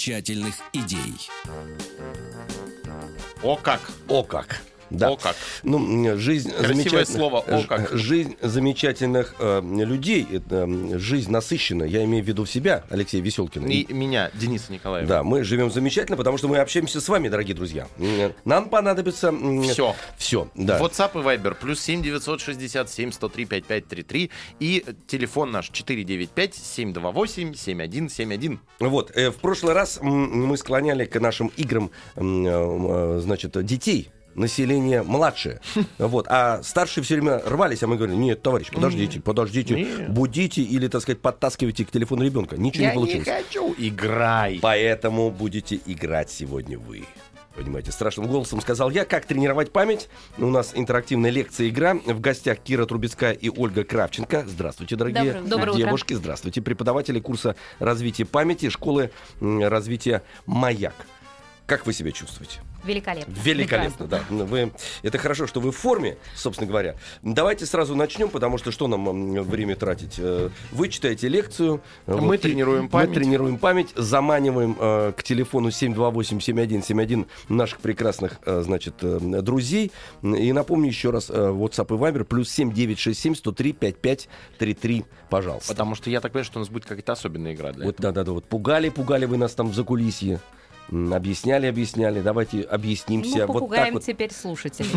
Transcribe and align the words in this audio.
Замечательных 0.00 0.54
идей. 0.72 1.14
О 3.42 3.56
как! 3.56 3.80
О 4.08 4.22
как! 4.22 4.62
Да. 4.90 5.10
О 5.10 5.16
как! 5.16 5.36
Ну, 5.62 6.16
жизнь 6.18 6.50
Красивое 6.50 6.74
замечательных... 6.74 7.08
слово, 7.08 7.38
о 7.40 7.62
как. 7.62 7.90
Жизнь 7.92 8.36
замечательных 8.40 9.34
э, 9.38 9.60
людей, 9.62 10.26
это, 10.30 10.56
м, 10.56 10.98
жизнь 10.98 11.30
насыщенная, 11.30 11.86
я 11.86 12.04
имею 12.04 12.24
в 12.24 12.26
виду 12.26 12.44
себя, 12.46 12.84
Алексей 12.90 13.20
Веселкин. 13.20 13.66
И 13.66 13.92
меня, 13.92 14.30
Дениса 14.34 14.72
Николаева. 14.72 15.08
Да, 15.08 15.22
мы 15.22 15.44
живем 15.44 15.70
замечательно, 15.70 16.16
потому 16.16 16.38
что 16.38 16.48
мы 16.48 16.58
общаемся 16.58 17.00
с 17.00 17.08
вами, 17.08 17.28
дорогие 17.28 17.54
друзья. 17.54 17.86
Нам 18.44 18.68
понадобится... 18.68 19.32
Всё. 19.72 19.94
Все, 20.16 20.48
да. 20.54 20.78
WhatsApp 20.80 21.12
и 21.14 21.24
Viber 21.24 21.54
плюс 21.54 21.80
7 21.80 22.02
967 22.02 23.12
103 23.12 23.44
5533 23.44 24.30
и 24.58 24.84
телефон 25.06 25.50
наш 25.50 25.70
495 25.70 26.54
728 26.54 27.54
7171. 27.54 28.60
Вот, 28.80 29.10
э, 29.14 29.30
в 29.30 29.36
прошлый 29.36 29.74
раз 29.74 29.98
мы 30.02 30.56
склоняли 30.56 31.04
к 31.04 31.18
нашим 31.20 31.48
играм, 31.56 31.90
м, 32.16 32.46
э, 32.46 33.20
значит, 33.20 33.64
детей 33.64 34.10
население 34.34 35.02
младшее. 35.02 35.60
Вот. 35.98 36.26
А 36.28 36.62
старшие 36.62 37.04
все 37.04 37.14
время 37.14 37.40
рвались, 37.44 37.82
а 37.82 37.86
мы 37.86 37.96
говорили, 37.96 38.16
нет, 38.16 38.42
товарищ, 38.42 38.70
подождите, 38.70 39.20
подождите, 39.20 39.74
Нет. 39.74 40.10
будите 40.10 40.62
или, 40.62 40.88
так 40.88 41.02
сказать, 41.02 41.20
подтаскивайте 41.20 41.84
к 41.84 41.90
телефону 41.90 42.24
ребенка. 42.24 42.56
Ничего 42.56 42.84
Я 42.84 42.90
не 42.90 42.94
получилось. 42.94 43.28
хочу. 43.28 43.74
Играй. 43.78 44.58
Поэтому 44.62 45.30
будете 45.30 45.80
играть 45.86 46.30
сегодня 46.30 46.78
вы. 46.78 47.04
Понимаете, 47.56 47.90
страшным 47.92 48.26
голосом 48.28 48.60
сказал 48.60 48.90
я, 48.90 49.04
как 49.04 49.26
тренировать 49.26 49.72
память. 49.72 50.08
У 50.38 50.46
нас 50.46 50.72
интерактивная 50.74 51.30
лекция 51.30 51.68
игра. 51.68 51.94
В 51.94 52.20
гостях 52.20 52.58
Кира 52.60 52.86
Трубецкая 52.86 53.32
и 53.32 53.50
Ольга 53.50 53.84
Кравченко. 53.84 54.44
Здравствуйте, 54.46 54.96
дорогие 54.96 55.32
Доброе- 55.34 55.48
доброе 55.50 55.70
утро. 55.72 55.84
девушки. 55.84 56.14
Здравствуйте, 56.14 56.62
преподаватели 56.62 57.18
курса 57.20 57.56
развития 57.80 58.24
памяти 58.24 58.68
школы 58.70 59.10
развития 59.40 60.22
«Маяк». 60.46 60.94
Как 61.66 61.86
вы 61.86 61.92
себя 61.92 62.12
чувствуете? 62.12 62.60
Великолепно. 62.84 63.34
Великолепно, 63.44 64.06
да. 64.06 64.22
Вы, 64.30 64.72
это 65.02 65.18
хорошо, 65.18 65.46
что 65.46 65.60
вы 65.60 65.72
в 65.72 65.76
форме, 65.76 66.16
собственно 66.34 66.68
говоря. 66.68 66.96
Давайте 67.22 67.66
сразу 67.66 67.94
начнем, 67.94 68.28
потому 68.28 68.58
что 68.58 68.70
что 68.70 68.88
нам 68.88 69.32
время 69.42 69.76
тратить? 69.76 70.14
Э, 70.18 70.50
Вы 70.72 70.88
читаете 70.88 71.28
лекцию. 71.28 71.80
э, 72.06 72.16
Мы 72.16 72.36
и- 72.36 72.38
тренируем 72.38 72.88
память. 72.88 73.08
Мы 73.10 73.14
тренируем 73.14 73.58
память, 73.58 73.88
заманиваем 73.96 74.76
э, 74.78 75.12
к 75.16 75.22
телефону 75.22 75.68
728-7171 75.70 77.26
наших 77.48 77.80
прекрасных, 77.80 78.38
э, 78.46 78.62
значит, 78.64 78.94
э, 79.02 79.18
друзей. 79.42 79.92
И 80.22 80.52
напомню 80.52 80.88
еще 80.88 81.10
раз, 81.10 81.30
э, 81.30 81.34
WhatsApp 81.34 81.94
и 81.94 81.98
Viber 81.98 82.24
плюс 82.24 82.48
7967-103-5533, 82.58 85.04
пожалуйста. 85.28 85.68
Потому 85.72 85.94
что 85.94 86.10
я 86.10 86.20
так 86.20 86.32
понимаю, 86.32 86.44
что 86.44 86.58
у 86.58 86.62
нас 86.62 86.68
будет 86.68 86.84
какая-то 86.86 87.12
особенная 87.12 87.54
игра 87.54 87.72
для 87.72 87.86
Вот, 87.86 87.96
да, 87.98 88.12
да, 88.12 88.24
да, 88.24 88.32
вот 88.32 88.44
пугали, 88.46 88.88
пугали 88.88 89.26
вы 89.26 89.36
нас 89.36 89.54
там 89.54 89.68
в 89.70 89.74
закулисье. 89.74 90.40
Объясняли, 90.90 91.66
объясняли. 91.66 92.20
Давайте 92.20 92.62
объяснимся. 92.62 93.38
Ну, 93.38 93.46
вот 93.46 93.52
попугаем 93.54 93.84
так 93.84 93.94
вот. 93.94 94.04
теперь 94.04 94.32
слушателей. 94.32 94.90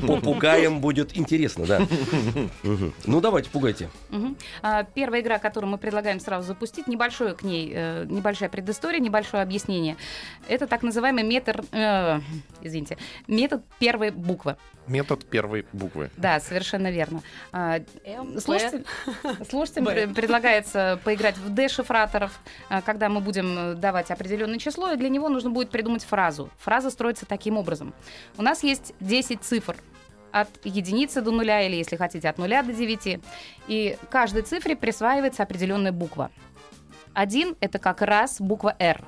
Попугаем 0.06 0.80
будет 0.80 1.16
интересно, 1.16 1.66
да. 1.66 1.86
Ну, 3.06 3.20
давайте, 3.20 3.50
пугайте. 3.50 3.88
А, 4.62 4.84
Первая 4.84 5.20
игра, 5.20 5.38
которую 5.38 5.70
мы 5.70 5.78
предлагаем 5.78 6.20
сразу 6.20 6.46
запустить, 6.46 6.86
небольшое 6.86 7.34
к 7.34 7.42
ней, 7.42 7.72
э, 7.74 8.04
небольшая 8.08 8.48
предыстория, 8.48 9.00
небольшое 9.00 9.42
объяснение. 9.42 9.96
Это 10.48 10.66
так 10.66 10.82
называемый 10.82 11.24
метр, 11.24 11.64
э, 11.72 12.20
извините, 12.60 12.96
метод 13.26 13.62
первой 13.78 14.10
буквы. 14.10 14.56
метод 14.86 15.24
первой 15.24 15.66
буквы. 15.72 16.10
Да, 16.16 16.40
совершенно 16.40 16.90
верно. 16.90 17.22
А, 17.52 17.80
слушателям 19.48 20.14
предлагается 20.14 21.00
поиграть 21.04 21.36
в 21.36 21.54
дешифраторов, 21.54 22.32
а, 22.68 22.80
когда 22.82 23.08
мы 23.08 23.20
будем 23.20 23.58
э, 23.58 23.74
давать 23.74 24.10
определенное 24.10 24.58
число, 24.58 24.92
и 24.92 24.96
для 24.96 25.08
него 25.08 25.28
нужно 25.32 25.50
будет 25.50 25.70
придумать 25.70 26.04
фразу. 26.04 26.50
Фраза 26.58 26.90
строится 26.90 27.26
таким 27.26 27.56
образом. 27.56 27.94
У 28.36 28.42
нас 28.42 28.62
есть 28.62 28.94
10 29.00 29.42
цифр 29.42 29.76
от 30.30 30.48
единицы 30.64 31.20
до 31.20 31.30
нуля, 31.30 31.60
или, 31.62 31.76
если 31.76 31.96
хотите, 31.96 32.28
от 32.28 32.38
нуля 32.38 32.62
до 32.62 32.72
9. 32.72 33.20
И 33.68 33.98
каждой 34.10 34.42
цифре 34.42 34.76
присваивается 34.76 35.42
определенная 35.42 35.92
буква. 35.92 36.30
Один— 37.12 37.56
это 37.60 37.78
как 37.78 38.00
раз 38.00 38.40
буква 38.40 38.74
«Р». 38.78 39.04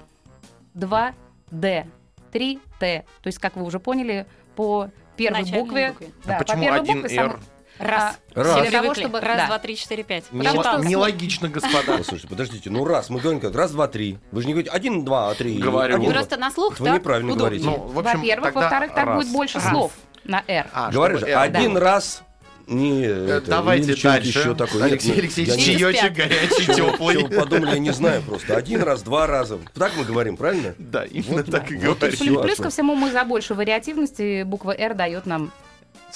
Два— 0.74 1.14
«Д». 1.50 1.86
Три— 2.30 2.58
«Т». 2.80 3.04
То 3.22 3.28
есть, 3.28 3.38
как 3.38 3.56
вы 3.56 3.64
уже 3.64 3.80
поняли, 3.80 4.26
по 4.56 4.90
первой 5.16 5.40
Начальной 5.40 5.60
букве... 5.62 5.88
букве. 5.90 6.08
Да, 6.24 6.36
а 6.36 6.38
по 6.38 6.44
почему 6.44 6.62
первой 6.62 6.80
один 6.80 7.02
букве 7.02 7.16
R? 7.16 7.30
сама- 7.30 7.40
Раз. 7.78 8.18
Раз. 8.34 8.60
Все 8.60 8.70
Для 8.70 8.80
того, 8.82 8.94
чтобы- 8.94 9.20
Раз, 9.20 9.36
да. 9.36 9.46
два, 9.46 9.58
три, 9.58 9.76
четыре, 9.76 10.04
пять. 10.04 10.24
Нело- 10.30 10.62
что- 10.62 10.84
Нелогично, 10.84 11.48
господа. 11.48 11.96
Ну, 11.98 12.04
Слушайте, 12.04 12.28
подождите, 12.28 12.70
ну 12.70 12.84
раз, 12.84 13.10
мы 13.10 13.18
говорим 13.20 13.40
как 13.40 13.54
раз, 13.54 13.72
два, 13.72 13.88
три. 13.88 14.18
Вы 14.30 14.42
же 14.42 14.46
не 14.46 14.52
говорите 14.54 14.70
один, 14.70 15.04
два, 15.04 15.34
три. 15.34 15.58
Говорю. 15.58 15.96
Один, 15.96 16.04
два. 16.06 16.14
Просто 16.14 16.36
на 16.36 16.50
слух 16.50 16.78
Вы 16.78 16.90
неправильно 16.90 17.32
удобнее. 17.32 17.60
говорите. 17.60 17.82
Ну, 17.84 17.92
в 17.92 17.98
общем, 17.98 18.18
Во-первых, 18.20 18.44
тогда 18.52 18.60
во-вторых, 18.60 18.94
так 18.94 19.06
раз. 19.06 19.16
будет 19.24 19.32
больше 19.32 19.58
Раз. 19.58 19.68
слов 19.70 19.92
на 20.24 20.42
«Р». 20.46 20.66
А, 20.72 20.90
Говоришь, 20.90 21.22
один 21.22 21.74
да. 21.74 21.80
раз 21.80 22.22
не 22.66 23.02
это, 23.02 23.42
Давайте 23.50 23.88
или 23.90 23.94
что-нибудь 23.96 24.22
дальше. 24.24 24.38
еще 24.38 24.54
такое. 24.54 24.82
Нет, 24.84 24.92
Алексей 24.92 25.12
ну, 25.12 25.18
Алексеевич, 25.18 25.54
не- 25.56 25.78
чаечек 25.78 26.12
горячий, 26.14 26.74
теплый. 26.74 27.28
подумали, 27.28 27.70
я 27.72 27.78
не 27.78 27.90
знаю 27.92 28.22
просто. 28.22 28.56
Один 28.56 28.82
раз, 28.82 29.02
два 29.02 29.26
раза. 29.26 29.58
Так 29.74 29.92
мы 29.98 30.04
говорим, 30.04 30.36
правильно? 30.38 30.74
Да, 30.78 31.04
именно 31.04 31.42
Вот, 31.42 31.50
так 31.50 31.70
и 31.70 31.76
вот 31.76 31.98
говорим. 31.98 32.40
Плюс 32.42 32.56
ко 32.56 32.70
всему 32.70 32.94
мы 32.94 33.10
за 33.10 33.24
большую 33.24 33.58
вариативность, 33.58 34.18
и 34.20 34.44
буква 34.44 34.74
«Р» 34.78 34.94
дает 34.94 35.26
нам 35.26 35.52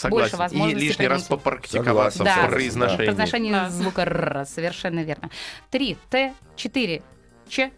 больше 0.09 0.31
Согласен. 0.31 0.57
И 0.57 0.59
возможностей 0.61 0.87
лишний 0.89 1.09
раз 1.09 1.23
попрактиковаться 1.25 2.19
Согласен, 2.19 2.41
в 2.41 2.45
да. 2.45 2.49
произношении. 2.49 2.97
произношение 3.07 3.53
Да. 3.53 3.71
звука 3.71 4.03
«Р», 4.03 4.47
совершенно 4.47 5.01
верно. 5.01 5.31
Три 5.71 5.97
«Т», 6.11 6.35
четыре 6.57 7.03
«Ч», 7.49 7.73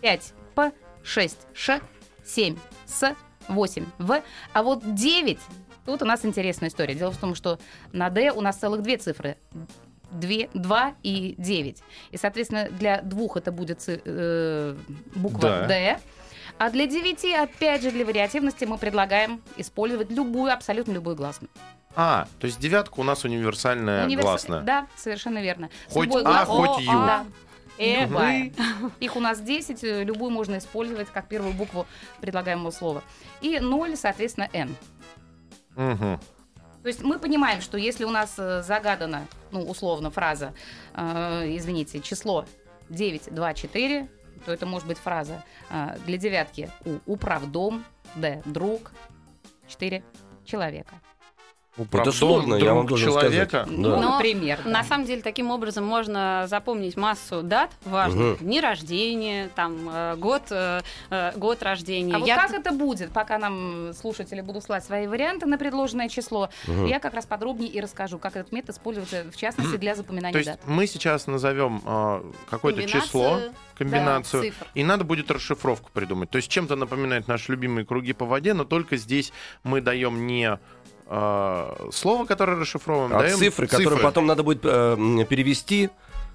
пять 0.00 0.32
«П», 0.54 0.72
шесть 1.02 1.46
«Ш», 1.52 1.80
семь 2.24 2.56
«С», 2.86 3.14
восемь 3.48 3.86
«В», 3.98 4.22
а 4.52 4.62
вот 4.62 4.94
девять 4.94 5.40
Тут 5.86 6.00
у 6.00 6.06
нас 6.06 6.24
интересная 6.24 6.70
история. 6.70 6.94
Дело 6.94 7.10
в 7.12 7.18
том, 7.18 7.34
что 7.34 7.58
на 7.92 8.08
«Д» 8.08 8.32
у 8.32 8.40
нас 8.40 8.56
целых 8.56 8.80
две 8.80 8.96
цифры. 8.96 9.36
Две, 10.10 10.48
2 10.54 10.94
и 11.02 11.34
9. 11.36 11.82
И, 12.10 12.16
соответственно, 12.16 12.70
для 12.70 13.02
двух 13.02 13.36
это 13.36 13.52
будет 13.52 13.82
ци- 13.82 14.00
э, 14.02 14.76
буква 15.14 15.40
Да. 15.42 15.66
«Д», 15.66 15.98
а 16.58 16.70
для 16.70 16.86
9, 16.86 17.24
опять 17.34 17.82
же, 17.82 17.90
для 17.90 18.04
вариативности 18.04 18.64
мы 18.64 18.78
предлагаем 18.78 19.42
использовать 19.56 20.10
любую, 20.10 20.52
абсолютно 20.52 20.92
любую 20.92 21.16
гласную. 21.16 21.50
А, 21.96 22.26
то 22.40 22.46
есть 22.46 22.58
девятка 22.58 23.00
у 23.00 23.04
нас 23.04 23.24
универсальная 23.24 24.06
Универс- 24.06 24.22
гласная. 24.22 24.60
Да, 24.62 24.86
совершенно 24.96 25.40
верно. 25.42 25.70
Хоть 25.90 26.06
любой 26.06 26.22
А, 26.24 26.44
гла- 26.44 26.44
хоть 26.44 26.84
Ю. 26.84 26.90
А. 26.90 27.06
Да. 27.06 27.26
Э. 27.78 28.50
Их 29.00 29.16
у 29.16 29.20
нас 29.20 29.40
10, 29.40 29.82
э, 29.82 30.04
любую 30.04 30.30
можно 30.30 30.58
использовать 30.58 31.08
как 31.08 31.28
первую 31.28 31.54
букву 31.54 31.86
предлагаемого 32.20 32.70
слова. 32.70 33.02
И 33.40 33.58
0, 33.58 33.96
соответственно, 33.96 34.48
N. 34.52 34.74
Мгм. 35.76 36.20
То 36.82 36.88
есть 36.88 37.02
мы 37.02 37.18
понимаем, 37.18 37.60
что 37.60 37.78
если 37.78 38.04
у 38.04 38.10
нас 38.10 38.34
э, 38.38 38.62
загадана, 38.62 39.26
ну, 39.50 39.62
условно, 39.62 40.10
фраза, 40.10 40.54
э, 40.94 41.56
извините, 41.56 42.00
число 42.00 42.44
9, 42.90 43.34
2, 43.34 43.54
4, 43.54 44.08
то 44.44 44.52
это 44.52 44.66
может 44.66 44.86
быть 44.86 44.98
фраза 44.98 45.42
э, 45.70 45.96
для 46.06 46.16
девятки 46.16 46.70
У– 46.84 46.98
управдом, 47.06 47.84
Д– 48.14 48.42
друг, 48.44 48.92
4– 49.68 50.02
человека. 50.44 50.94
Управдом 51.76 52.12
сложно, 52.12 52.54
я 52.54 52.72
вам 52.72 52.86
человека. 52.88 53.48
сказать. 53.64 53.66
Ну, 53.70 53.90
Да. 53.90 53.96
Но 54.00 54.12
например. 54.12 54.60
да. 54.64 54.70
На 54.70 54.84
самом 54.84 55.06
деле, 55.06 55.22
таким 55.22 55.50
образом 55.50 55.84
можно 55.84 56.46
запомнить 56.48 56.96
массу 56.96 57.42
дат 57.42 57.70
важных. 57.84 58.38
Дни 58.38 58.60
рождения, 58.60 59.50
там, 59.56 59.88
э, 59.92 60.14
год, 60.16 60.42
э, 60.50 60.82
э, 61.10 61.32
год 61.36 61.62
рождения. 61.64 62.14
А 62.14 62.18
вот 62.20 62.28
Я 62.28 62.36
как 62.36 62.50
т- 62.52 62.56
это 62.58 62.70
будет, 62.72 63.10
пока 63.10 63.38
нам 63.38 63.92
слушатели 63.94 64.40
будут 64.40 64.62
слать 64.64 64.84
свои 64.84 65.06
варианты 65.08 65.46
на 65.46 65.58
предложенное 65.58 66.08
число, 66.08 66.48
я 66.86 67.00
как 67.00 67.14
раз 67.14 67.26
подробнее 67.26 67.70
и 67.70 67.80
расскажу, 67.80 68.18
как 68.18 68.36
этот 68.36 68.52
метод 68.52 68.76
используется, 68.76 69.24
в 69.32 69.36
частности, 69.36 69.76
для 69.76 69.94
запоминания 69.96 70.32
То 70.32 70.38
есть 70.38 70.50
дат. 70.50 70.60
мы 70.66 70.86
сейчас 70.86 71.26
назовем 71.26 71.82
э, 71.84 72.22
какое-то 72.50 72.84
число, 72.86 73.40
комбинацию, 73.76 74.42
да, 74.42 74.48
цифр. 74.48 74.66
и 74.74 74.84
надо 74.84 75.02
будет 75.04 75.30
расшифровку 75.30 75.90
придумать. 75.92 76.30
То 76.30 76.36
есть 76.36 76.48
чем-то 76.48 76.76
напоминает 76.76 77.26
наши 77.26 77.50
любимые 77.50 77.84
круги 77.84 78.12
по 78.12 78.24
воде, 78.24 78.54
но 78.54 78.64
только 78.64 78.96
здесь 78.96 79.32
мы 79.64 79.80
даем 79.80 80.26
не 80.28 80.58
слово, 81.06 82.24
которое 82.26 82.58
расшифровываем, 82.58 83.14
А 83.14 83.20
даем 83.20 83.36
цифры, 83.38 83.66
которые 83.66 84.00
потом 84.00 84.26
надо 84.26 84.42
будет 84.42 84.60
э, 84.64 84.96
перевести, 85.28 85.90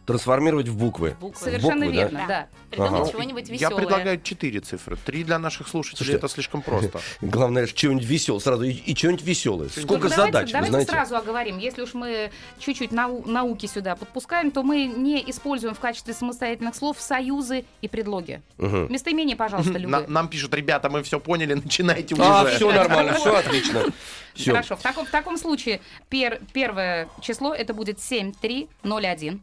трансформировать 0.10 0.68
в 0.68 0.78
буквы. 0.78 1.16
буквы. 1.20 1.40
Совершенно 1.40 1.86
буквы, 1.86 1.92
да? 1.94 2.02
верно, 2.04 2.26
да. 2.28 2.48
Придумать 2.70 3.02
Ага. 3.02 3.12
чего-нибудь 3.12 3.48
Я 3.48 3.54
веселое. 3.54 3.76
предлагаю 3.78 4.22
четыре 4.22 4.60
цифры. 4.60 4.98
Три 5.06 5.24
для 5.24 5.40
наших 5.40 5.68
слушателей 5.68 5.98
Слушайте, 5.98 6.18
это 6.18 6.28
слишком 6.28 6.62
просто. 6.62 7.00
Главное, 7.22 7.66
что-нибудь 7.68 8.04
веселое 8.06 8.40
сразу 8.40 8.64
и, 8.64 8.72
и 8.72 8.96
что-нибудь 8.96 9.24
веселое. 9.24 9.70
Сколько 9.70 10.10
Ну, 10.10 10.10
давайте, 10.16 10.16
задач, 10.38 10.52
давайте 10.52 10.72
знаете? 10.72 10.92
сразу 10.92 11.16
оговорим. 11.16 11.58
Если 11.58 11.82
уж 11.82 11.94
мы 11.94 12.32
чуть-чуть 12.60 12.92
нау- 12.92 13.24
науки 13.28 13.66
сюда 13.66 13.96
подпускаем, 13.96 14.52
то 14.52 14.64
мы 14.64 14.86
не 14.86 15.24
используем 15.30 15.74
в 15.74 15.80
качестве 15.80 16.14
самостоятельных 16.14 16.76
слов 16.76 17.00
союзы 17.00 17.66
и 17.82 17.88
предлоги. 17.88 18.42
Мгм. 18.58 18.92
Местоимения, 18.92 19.36
пожалуйста, 19.36 19.74
любые. 19.78 20.06
Нам 20.08 20.28
пишут, 20.28 20.54
ребята, 20.54 20.90
мы 20.90 21.04
все 21.04 21.20
поняли, 21.20 21.54
начинайте 21.56 22.16
А, 22.20 22.44
уже. 22.44 22.56
все 22.56 22.72
нормально, 22.72 23.14
все 23.14 23.36
отлично. 23.36 23.84
Все. 24.36 24.52
Хорошо, 24.52 24.76
в 24.78 24.82
таком, 24.82 25.06
в 25.06 25.10
таком 25.10 25.38
случае 25.38 25.82
пер- 26.10 26.42
первое 26.54 27.10
число 27.22 27.54
это 27.54 27.74
будет 27.74 28.00
7301. 28.00 29.42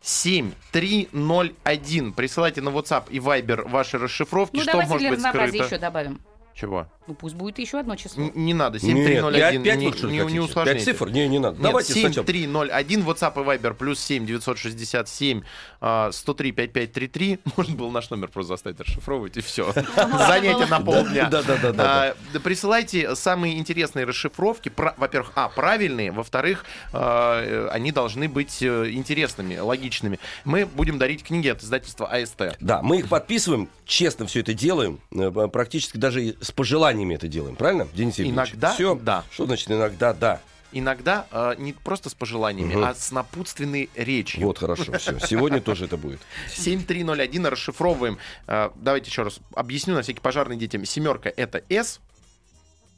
7301. 0.00 2.12
Присылайте 2.12 2.60
на 2.60 2.68
WhatsApp 2.70 3.04
и 3.10 3.18
Viber 3.18 3.68
ваши 3.68 3.98
расшифровки, 3.98 4.56
Ну, 4.56 4.62
что 4.62 4.72
давайте 4.72 4.90
может 4.92 5.00
для 5.02 5.10
быть 5.10 5.20
скрыто. 5.50 5.64
еще 5.64 5.78
добавим. 5.78 6.20
Чего? 6.54 6.86
Ну, 7.08 7.14
пусть 7.14 7.34
будет 7.34 7.58
еще 7.58 7.80
одно 7.80 7.96
число. 7.96 8.24
Н- 8.24 8.32
Не 8.34 8.52
надо, 8.52 8.74
Нет, 8.74 8.82
7301. 8.82 9.32
пять, 9.32 9.64
пять 9.64 9.78
не, 9.78 10.10
ли, 10.10 10.18
не, 10.26 10.32
не 10.34 10.40
усложняйте. 10.40 10.84
Пять 10.84 10.84
цифр? 10.84 11.08
Не, 11.08 11.26
не 11.26 11.38
надо. 11.38 11.56
Нет, 11.56 11.62
Давайте 11.62 11.92
сначала. 11.94 12.26
7301, 12.26 13.02
WhatsApp 13.02 13.32
и 13.42 13.46
Viber, 13.46 13.72
плюс 13.72 13.98
7 13.98 14.26
967 14.26 15.40
а, 15.80 16.12
103 16.12 16.52
5533. 16.52 17.38
Можно 17.56 17.76
было 17.76 17.90
наш 17.90 18.10
номер 18.10 18.28
просто 18.28 18.48
заставить 18.52 18.78
расшифровывать, 18.80 19.38
и 19.38 19.40
все. 19.40 19.72
Занятие 19.72 20.66
на 20.66 20.80
полдня. 20.80 21.30
Да, 21.30 21.42
да, 21.42 21.56
да, 21.56 21.72
да, 21.72 22.14
А, 22.34 22.38
Присылайте 22.40 23.16
самые 23.16 23.56
интересные 23.58 24.04
расшифровки. 24.04 24.70
Во-первых, 24.76 25.32
а, 25.34 25.48
правильные. 25.48 26.12
Во-вторых, 26.12 26.66
а, 26.92 27.42
э, 27.42 27.68
они 27.72 27.90
должны 27.90 28.28
быть 28.28 28.62
э, 28.62 28.90
интересными, 28.90 29.56
логичными. 29.56 30.18
Мы 30.44 30.66
будем 30.66 30.98
дарить 30.98 31.22
книги 31.22 31.48
от 31.48 31.62
издательства 31.62 32.06
АСТ. 32.06 32.58
Да, 32.60 32.82
мы 32.82 32.98
их 32.98 33.08
подписываем, 33.08 33.70
честно 33.86 34.26
все 34.26 34.40
это 34.40 34.52
делаем, 34.52 35.00
э, 35.10 35.48
практически 35.50 35.96
даже 35.96 36.36
с 36.40 36.52
пожеланиями 36.98 37.14
это 37.14 37.28
делаем, 37.28 37.56
правильно, 37.56 37.86
Денис 37.94 38.18
Евгеньевич? 38.18 38.50
Иногда 38.52 38.72
Все? 38.74 38.94
да. 38.96 39.24
Что 39.30 39.46
значит 39.46 39.70
иногда 39.70 40.12
да? 40.12 40.40
Иногда 40.70 41.26
э, 41.30 41.54
не 41.58 41.72
просто 41.72 42.10
с 42.10 42.14
пожеланиями, 42.14 42.74
Мгм. 42.74 42.84
а 42.84 42.94
с 42.94 43.10
напутственной 43.10 43.88
речью. 43.94 44.42
Вот, 44.44 44.58
хорошо, 44.58 44.92
все. 44.98 45.18
Сегодня 45.20 45.62
тоже 45.62 45.86
это 45.86 45.96
будет. 45.96 46.20
7301 46.50 47.46
расшифровываем. 47.46 48.18
Э, 48.46 48.68
давайте 48.74 49.08
еще 49.10 49.22
раз 49.22 49.40
объясню 49.54 49.94
на 49.94 50.02
всякий 50.02 50.20
пожарный 50.20 50.56
детям. 50.58 50.84
Семерка 50.84 51.32
это 51.34 51.62
S, 51.70 52.00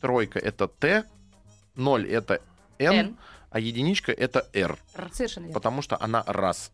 тройка 0.01 0.41
это 0.41 0.67
Т, 0.67 1.05
ноль 1.77 2.09
это 2.09 2.41
N, 2.81 2.93
N. 2.93 3.17
а 3.51 3.61
единичка 3.61 4.11
это 4.11 4.49
R, 4.53 4.77
Совершенно 5.13 5.45
верно. 5.45 5.55
потому 5.55 5.83
что 5.83 5.97
она 6.01 6.25
раз. 6.27 6.73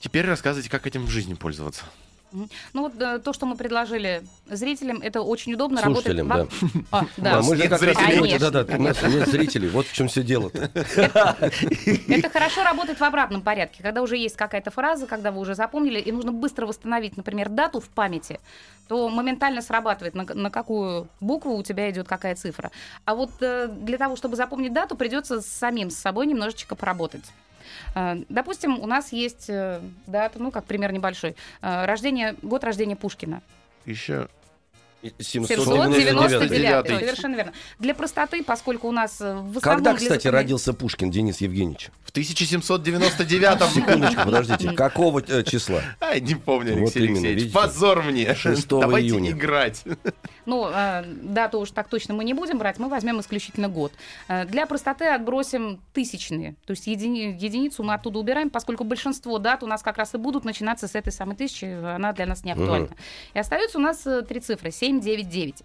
Теперь 0.00 0.24
рассказывайте, 0.26 0.70
как 0.70 0.86
этим 0.86 1.04
в 1.04 1.10
жизни 1.10 1.34
пользоваться. 1.34 1.84
Ну 2.32 2.82
вот 2.82 3.00
э, 3.00 3.18
то, 3.18 3.32
что 3.32 3.46
мы 3.46 3.56
предложили 3.56 4.22
зрителям, 4.46 5.00
это 5.02 5.22
очень 5.22 5.54
удобно 5.54 5.80
Слушателям, 5.80 6.30
работает. 6.30 6.62
А, 6.90 7.04
да. 7.16 7.34
Да, 7.34 7.42
мы 7.42 7.56
же 7.56 7.62
нет 7.62 7.70
как 7.70 7.82
раз 7.82 7.96
да, 8.40 8.50
да, 8.50 8.76
у 8.76 8.82
нас 8.82 9.02
нет 9.02 9.28
зрителей, 9.28 9.68
вот 9.68 9.86
в 9.86 9.92
чем 9.92 10.08
все 10.08 10.22
дело-то. 10.22 10.70
Это 12.08 12.30
хорошо 12.30 12.64
работает 12.64 12.98
в 12.98 13.02
обратном 13.02 13.42
порядке, 13.42 13.82
когда 13.82 14.02
уже 14.02 14.16
есть 14.16 14.36
какая-то 14.36 14.70
фраза, 14.70 15.06
когда 15.06 15.30
вы 15.30 15.40
уже 15.40 15.54
запомнили, 15.54 16.00
и 16.00 16.12
нужно 16.12 16.32
быстро 16.32 16.66
восстановить, 16.66 17.16
например, 17.16 17.48
дату 17.48 17.80
в 17.80 17.88
памяти, 17.88 18.40
то 18.88 19.08
моментально 19.08 19.62
срабатывает, 19.62 20.14
на, 20.14 20.24
на 20.24 20.50
какую 20.50 21.08
букву 21.20 21.56
у 21.56 21.62
тебя 21.62 21.90
идет 21.90 22.08
какая 22.08 22.34
цифра. 22.34 22.70
А 23.04 23.14
вот 23.14 23.30
э, 23.40 23.68
для 23.68 23.98
того, 23.98 24.16
чтобы 24.16 24.36
запомнить 24.36 24.72
дату, 24.72 24.96
придется 24.96 25.40
самим 25.40 25.90
с 25.90 25.96
собой 25.96 26.26
немножечко 26.26 26.74
поработать. 26.74 27.24
Э, 27.94 28.16
Допустим, 28.28 28.78
у 28.80 28.86
нас 28.86 29.12
есть 29.12 29.48
э, 29.48 29.80
дата, 30.06 30.38
ну, 30.40 30.50
как 30.50 30.64
пример 30.64 30.92
небольшой, 30.92 31.36
э, 31.62 31.84
рождение, 31.86 32.34
год 32.42 32.64
рождения 32.64 32.96
Пушкина. 32.96 33.42
Еще 33.86 34.28
799. 35.02 36.30
799. 36.30 36.98
Совершенно 37.00 37.36
верно. 37.36 37.52
Для 37.78 37.94
простоты, 37.94 38.42
поскольку 38.42 38.88
у 38.88 38.92
нас 38.92 39.20
э, 39.20 39.34
в. 39.34 39.60
Когда, 39.60 39.94
кстати, 39.94 40.22
запоминания- 40.26 40.30
родился 40.32 40.72
Пушкин 40.74 41.10
Денис 41.10 41.40
Евгеньевич? 41.40 41.90
в 42.04 42.10
1799 42.10 43.70
Секундочку, 43.74 44.22
подождите. 44.24 44.72
Какого 44.76 45.22
э, 45.26 45.42
числа? 45.44 45.82
Ай, 46.00 46.20
не 46.22 46.34
помню, 46.36 46.72
Вот 46.72 46.80
Алексей 46.80 47.00
именно, 47.04 47.10
Алексеевич. 47.18 47.42
видите? 47.42 47.54
Позор 47.54 48.02
мне. 48.02 48.34
6 48.34 48.68
Давайте 48.68 49.08
июня. 49.08 49.30
играть. 49.32 49.84
Ну, 50.46 50.68
э, 50.72 51.04
дату 51.04 51.58
уж 51.60 51.70
так 51.70 51.88
точно 51.88 52.14
мы 52.14 52.24
не 52.24 52.32
будем 52.32 52.58
брать, 52.58 52.78
мы 52.78 52.88
возьмем 52.88 53.20
исключительно 53.20 53.68
год. 53.68 53.92
Э, 54.28 54.46
Для 54.46 54.64
простоты 54.66 55.04
отбросим 55.06 55.80
тысячные, 55.92 56.54
то 56.66 56.70
есть 56.72 56.86
едини- 56.88 57.36
единицу 57.38 57.82
мы 57.82 57.92
оттуда 57.94 58.18
убираем, 58.18 58.48
поскольку 58.48 58.84
большинство 58.84 59.38
дат 59.38 59.62
у 59.62 59.66
нас 59.66 59.82
как 59.82 59.98
раз 59.98 60.14
и 60.14 60.18
будут 60.18 60.44
начинаться 60.46 60.88
с 60.88 60.94
этой 60.94 61.12
самой 61.12 61.36
тысячи, 61.36 61.66
она 61.66 62.12
для 62.14 62.24
нас 62.26 62.42
не 62.44 62.52
актуальна. 62.52 62.88
И 63.34 63.38
остаются 63.38 63.76
у 63.78 63.82
нас 63.82 64.06
три 64.26 64.40
цифры, 64.40 64.70
7, 64.70 64.87
9, 64.92 65.28
9. 65.28 65.62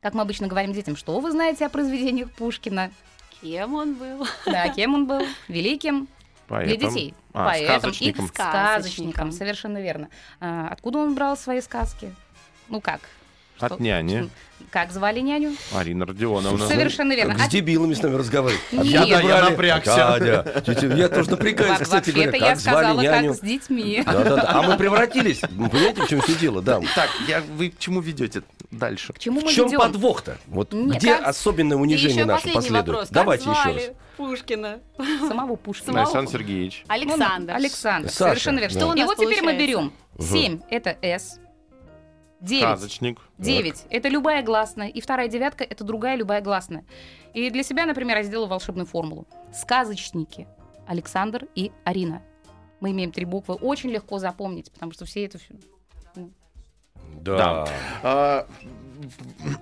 Как 0.00 0.14
мы 0.14 0.22
обычно 0.22 0.46
говорим 0.48 0.72
детям, 0.72 0.96
что 0.96 1.18
вы 1.20 1.30
знаете 1.32 1.66
о 1.66 1.68
произведениях 1.68 2.30
Пушкина? 2.32 2.90
Кем 3.40 3.74
он 3.74 3.94
был? 3.94 4.26
Да, 4.46 4.68
кем 4.68 4.94
он 4.94 5.06
был? 5.06 5.22
Великим 5.48 6.06
для 6.48 6.56
Поэтому- 6.56 6.90
детей. 6.92 7.14
А, 7.32 7.46
Поэтом 7.46 7.74
и 7.74 7.78
сказочником. 7.78 8.28
сказочником, 8.28 8.62
Сказочником. 8.80 9.32
совершенно 9.32 9.78
верно. 9.80 10.08
А, 10.40 10.68
откуда 10.70 10.98
он 10.98 11.14
брал 11.14 11.36
свои 11.36 11.60
сказки? 11.60 12.14
Ну 12.68 12.80
как? 12.80 13.00
От 13.60 13.72
Что- 13.74 13.82
няни. 13.82 14.28
Как 14.70 14.90
звали 14.92 15.20
няню? 15.20 15.54
Арина 15.74 16.04
Родионовна. 16.04 16.66
Совершенно 16.66 17.12
верно. 17.14 17.34
Как 17.34 17.44
с 17.44 17.46
А 17.46 17.50
дебилами 17.50 17.94
с 17.94 18.02
нами 18.02 18.16
разговаривать. 18.16 18.60
Нет. 18.72 18.84
Я- 18.84 19.04
я 19.04 19.22
брали? 19.22 19.50
напрягся. 19.50 19.94
Катя, 20.64 20.86
Я 20.94 21.08
тоже 21.08 21.30
напрягаюсь, 21.30 21.78
кстати 21.78 22.10
говоря. 22.10 22.26
Вообще-то 22.32 22.44
я 22.44 22.50
Как 22.52 22.60
звали 22.60 22.84
сказала, 22.84 23.00
няню? 23.00 23.28
как 23.30 23.38
с 23.38 23.40
детьми. 23.40 24.02
А 24.04 24.62
мы 24.62 24.76
превратились. 24.76 25.38
Понимаете, 25.40 26.02
в 26.02 26.08
чем 26.08 26.20
все 26.22 26.34
дело? 26.34 26.60
Да. 26.60 26.80
Так, 26.94 27.08
я, 27.28 27.40
вы 27.56 27.70
к 27.70 27.78
чему 27.78 28.00
ведете 28.00 28.42
дальше? 28.70 29.12
К 29.12 29.18
чему 29.18 29.40
В 29.40 29.44
мы 29.44 29.52
чем 29.52 29.66
ведем? 29.66 29.80
подвох-то? 29.80 30.36
Вот 30.48 30.72
где 30.74 31.14
особенное 31.14 31.76
унижение 31.76 32.24
наше 32.24 32.52
последует? 32.52 33.08
Давайте 33.10 33.48
еще 33.50 33.72
раз. 33.72 33.82
Пушкина. 34.16 34.80
Самого 35.28 35.54
Пушкина. 35.54 36.00
Александр 36.02 36.32
Сергеевич. 36.32 36.84
Александр. 36.88 37.52
Ну, 37.52 37.56
Александр. 37.58 38.08
Саша, 38.10 38.30
Совершенно 38.40 38.58
верно. 38.58 38.94
да. 38.94 39.02
И 39.02 39.04
вот 39.04 39.16
теперь 39.16 39.42
мы 39.42 39.56
берем 39.56 39.92
7 40.18 40.60
это 40.68 40.96
S, 41.00 41.38
9 42.40 42.62
Сказочник. 42.62 43.20
9 43.38 43.86
это 43.90 44.08
любая 44.08 44.42
гласная, 44.42 44.88
и 44.88 45.00
вторая 45.00 45.28
девятка 45.28 45.64
это 45.64 45.84
другая 45.84 46.16
любая 46.16 46.40
гласная. 46.40 46.84
И 47.34 47.50
для 47.50 47.62
себя, 47.62 47.84
например, 47.86 48.16
я 48.18 48.22
сделала 48.22 48.46
волшебную 48.46 48.86
формулу. 48.86 49.26
Сказочники 49.52 50.46
Александр 50.86 51.46
и 51.54 51.72
Арина. 51.84 52.22
Мы 52.80 52.92
имеем 52.92 53.10
три 53.12 53.24
буквы. 53.24 53.54
Очень 53.56 53.90
легко 53.90 54.18
запомнить, 54.18 54.70
потому 54.72 54.92
что 54.92 55.04
все 55.04 55.24
это... 55.24 55.38
всё- 55.38 55.54
Да. 57.20 57.66
А, 58.02 58.46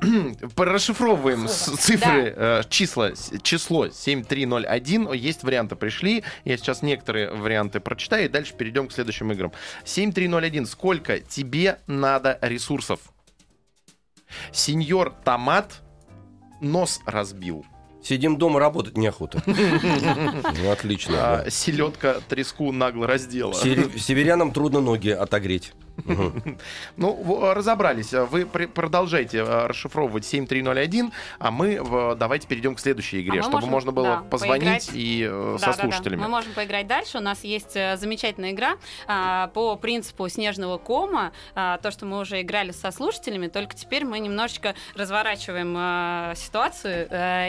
Расшифровываем 0.56 1.48
цифры, 1.48 2.34
э, 2.36 2.62
числа, 2.68 3.12
число 3.42 3.88
7301. 3.88 5.12
Есть 5.12 5.42
варианты 5.42 5.76
пришли. 5.76 6.24
Я 6.44 6.56
сейчас 6.56 6.82
некоторые 6.82 7.30
варианты 7.30 7.80
прочитаю 7.80 8.26
и 8.26 8.28
дальше 8.28 8.54
перейдем 8.54 8.88
к 8.88 8.92
следующим 8.92 9.32
играм. 9.32 9.52
7301. 9.84 10.66
Сколько 10.66 11.20
тебе 11.20 11.78
надо 11.86 12.38
ресурсов? 12.40 13.00
Сеньор 14.52 15.14
Томат 15.24 15.82
нос 16.60 17.00
разбил. 17.06 17.64
Сидим 18.02 18.36
дома, 18.36 18.60
работать 18.60 18.96
неохота. 18.96 19.42
Ну, 19.46 20.70
отлично. 20.70 21.14
А, 21.18 21.44
да. 21.44 21.50
селедка 21.50 22.20
треску 22.28 22.70
нагло 22.70 23.06
раздела. 23.06 23.52
Северянам 23.52 24.52
трудно 24.52 24.80
ноги 24.80 25.10
отогреть. 25.10 25.72
Ну, 26.96 27.52
разобрались. 27.54 28.12
Вы 28.12 28.46
продолжайте 28.46 29.38
э, 29.38 29.66
расшифровывать 29.66 30.24
7301, 30.24 31.12
а 31.38 31.50
мы 31.50 31.80
давайте 32.16 32.46
перейдем 32.46 32.74
к 32.74 32.80
следующей 32.80 33.22
игре, 33.22 33.40
А 33.40 33.42
чтобы 33.42 33.66
можно 33.66 33.92
было 33.92 34.24
позвонить 34.30 34.90
и 34.92 35.26
э, 35.28 35.56
со 35.58 35.72
слушателями. 35.72 36.20
Мы 36.20 36.28
можем 36.28 36.52
поиграть 36.52 36.86
дальше. 36.86 37.18
У 37.18 37.20
нас 37.20 37.44
есть 37.44 37.76
э, 37.76 37.96
замечательная 37.96 38.52
игра 38.52 38.76
а, 39.06 39.48
по 39.48 39.76
принципу 39.76 40.28
снежного 40.28 40.78
кома. 40.78 41.32
А, 41.54 41.78
то, 41.78 41.90
что 41.90 42.06
мы 42.06 42.20
уже 42.20 42.40
играли 42.42 42.72
со 42.72 42.90
слушателями, 42.90 43.48
только 43.48 43.74
теперь 43.74 44.04
мы 44.04 44.18
немножечко 44.18 44.74
разворачиваем 44.94 46.34
ситуацию 46.36 47.08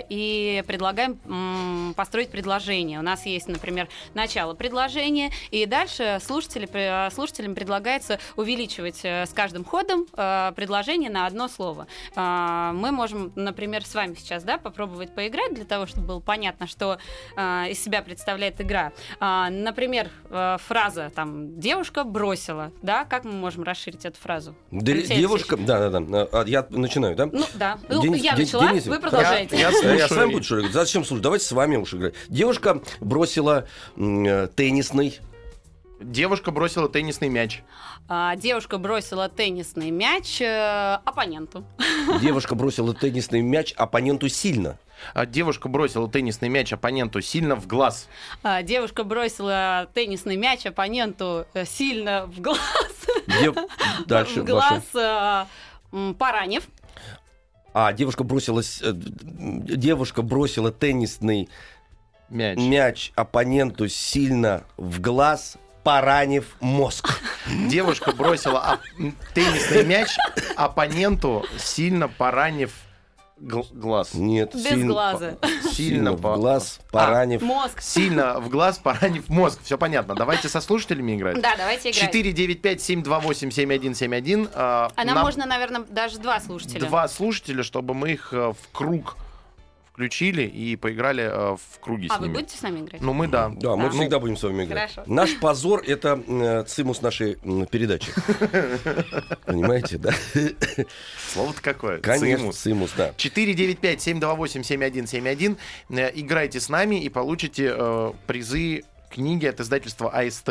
и 0.10 0.64
предлагаем 0.68 1.94
построить 1.96 2.30
предложение. 2.30 3.00
У 3.00 3.02
нас 3.02 3.26
есть, 3.26 3.48
например, 3.48 3.88
начало 4.14 4.54
предложения, 4.54 5.32
и 5.52 5.66
дальше 5.66 6.20
слушатели, 6.22 6.68
слушателям 7.10 7.56
предлагается 7.56 8.20
увеличивать 8.38 9.02
э, 9.04 9.26
с 9.26 9.32
каждым 9.34 9.66
ходом 9.66 10.06
э, 10.16 10.54
предложение 10.56 11.10
на 11.10 11.26
одно 11.26 11.48
слово. 11.48 11.88
А, 12.16 12.72
Мы 12.74 12.92
можем, 12.92 13.32
например, 13.36 13.86
с 13.86 13.94
вами 13.94 14.16
сейчас 14.16 14.44
да, 14.44 14.58
попробовать 14.58 15.14
поиграть 15.14 15.54
для 15.54 15.66
того, 15.66 15.86
чтобы 15.86 16.08
было 16.08 16.20
понятно, 16.20 16.68
что 16.68 17.00
из 17.36 17.84
себя 17.84 18.02
представляет 18.02 18.62
игра. 18.62 18.92
Например, 19.20 20.10
э, 20.30 20.58
фраза 20.66 21.12
там 21.14 21.60
«девушка 21.60 22.04
бросила». 22.04 22.72
Да? 22.82 23.06
Как 23.06 23.26
мы 23.26 23.32
можем 23.34 23.64
расширить 23.64 24.06
эту 24.06 24.18
фразу? 24.20 24.56
Да, 24.72 24.92
Алексей 24.92 25.18
девушка, 25.18 25.58
да, 25.58 25.90
да, 25.90 26.00
да. 26.00 26.28
А, 26.32 26.44
Я 26.46 26.66
начинаю, 26.70 27.16
да? 27.16 27.26
Ну 27.26 27.44
да. 27.56 27.78
Ну, 27.90 28.04
Денис- 28.04 28.18
я 28.18 28.36
начала, 28.36 28.68
Денис, 28.70 28.86
вы 28.86 29.00
продолжаете. 29.00 29.58
Я- 29.58 29.70
Я, 29.72 29.94
я 29.96 30.08
с 30.08 30.12
вами 30.12 30.34
буду 30.34 30.44
что 30.44 30.56
ли, 30.56 30.62
говорить? 30.62 30.74
Зачем 30.76 31.04
слушать? 31.04 31.24
Давайте 31.24 31.46
с 31.46 31.52
вами 31.52 31.78
уж 31.78 31.94
играть. 31.94 32.14
Девушка 32.30 32.82
бросила 33.00 33.66
э, 33.96 34.48
теннисный. 34.56 35.20
Девушка 36.00 36.52
бросила 36.52 36.88
теннисный 36.90 37.28
мяч. 37.30 37.64
А, 38.08 38.36
Девушка 38.36 38.78
бросила 38.78 39.30
теннисный 39.30 39.90
мяч 39.90 40.40
э, 40.42 41.00
оппоненту. 41.04 41.64
Девушка 42.22 42.54
бросила 42.56 42.94
теннисный 42.94 43.42
мяч 43.42 43.74
оппоненту 43.74 44.30
сильно. 44.30 44.78
А 45.14 45.26
Девушка 45.26 45.70
бросила 45.70 46.08
теннисный 46.08 46.50
мяч 46.50 46.72
оппоненту 46.72 47.22
сильно 47.22 47.56
в 47.56 47.66
глаз. 47.68 48.08
А, 48.44 48.62
Девушка 48.62 49.04
бросила 49.04 49.90
теннисный 49.94 50.36
мяч 50.38 50.66
оппоненту 50.68 51.48
э, 51.54 51.66
сильно 51.66 52.28
в 52.28 52.40
глаз. 52.42 52.60
Дев- 53.42 53.58
Дальше, 54.06 54.42
в 54.42 54.46
глаз, 54.46 54.84
э, 54.94 55.46
поранив. 56.18 56.68
А, 57.74 57.94
девушка 57.94 58.24
бросила, 58.24 58.62
э, 58.62 58.92
девушка 58.94 60.22
бросила 60.22 60.72
теннисный 60.72 61.50
Мяч. 62.30 62.58
мяч 62.58 63.12
оппоненту 63.16 63.88
сильно 63.88 64.64
в 64.78 65.00
глаз, 65.00 65.58
поранив 65.92 66.44
мозг. 66.60 67.22
Девушка 67.70 68.12
бросила 68.12 68.80
теннисный 69.34 69.86
мяч 69.86 70.10
оппоненту, 70.58 71.46
сильно 71.58 72.10
поранив 72.10 72.74
гл- 73.40 73.66
глаз. 73.72 74.14
Нет, 74.14 74.54
Без 74.54 74.64
сильно, 74.64 74.88
глаза. 74.94 75.38
сильно 75.62 75.72
Сильно 75.72 76.12
в 76.12 76.22
по- 76.22 76.36
глаз, 76.36 76.82
А, 76.88 76.92
поранив. 76.92 77.42
Мозг. 77.42 77.80
Сильно 77.82 78.38
в 78.42 78.50
глаз, 78.50 78.80
поранив 78.80 79.30
мозг. 79.30 79.60
Все 79.64 79.78
понятно. 79.78 80.14
Давайте 80.14 80.50
со 80.50 80.60
слушателями 80.60 81.16
играть. 81.16 81.40
Да, 81.42 81.56
давайте 81.56 81.92
играть. 81.92 82.14
495-728-7171. 82.14 84.50
а, 84.54 84.92
А 84.94 85.06
нам 85.06 85.16
нам 85.16 85.24
можно, 85.24 85.46
наверное, 85.46 85.86
даже 85.90 86.20
два 86.20 86.42
слушателя. 86.42 86.82
два 86.86 87.08
слушателя, 87.08 87.64
чтобы 87.64 87.94
мы 87.94 88.12
их 88.12 88.34
э, 88.34 88.52
в 88.52 88.58
круг 88.74 89.16
включили 90.02 90.44
и 90.44 90.76
поиграли 90.76 91.24
э, 91.24 91.56
в 91.56 91.80
круги 91.82 92.08
А 92.12 92.18
с 92.18 92.20
вы 92.20 92.28
ними. 92.28 92.36
будете 92.36 92.56
с 92.56 92.62
нами 92.62 92.82
играть? 92.82 93.02
Ну, 93.02 93.14
мы 93.14 93.28
да. 93.28 93.50
Да, 93.50 93.76
мы 93.76 93.86
Да. 93.86 93.90
всегда 93.90 94.20
будем 94.20 94.38
с 94.38 94.44
вами 94.44 94.66
играть. 94.66 94.92
Хорошо. 94.94 95.12
Наш 95.12 95.36
позор— 95.40 95.82
это 95.88 96.22
э, 96.28 96.64
цимус 96.68 97.02
нашей 97.02 97.40
м, 97.44 97.66
передачи. 97.66 98.12
Понимаете, 99.48 99.98
да? 99.98 100.12
Слово-то 101.34 101.64
какое. 101.64 101.98
Конечно, 101.98 102.38
Цимус. 102.38 102.58
цимус, 102.58 102.92
да. 102.96 103.12
495-728-7171. 103.18 105.58
Э, 105.90 106.12
Играйте 106.14 106.60
с 106.60 106.70
нами 106.70 107.02
и 107.04 107.10
получите 107.10 107.74
э, 107.76 108.12
призы 108.28 108.84
книги 109.10 109.46
от 109.46 109.60
издательства 109.60 110.10
АСТ. 110.10 110.50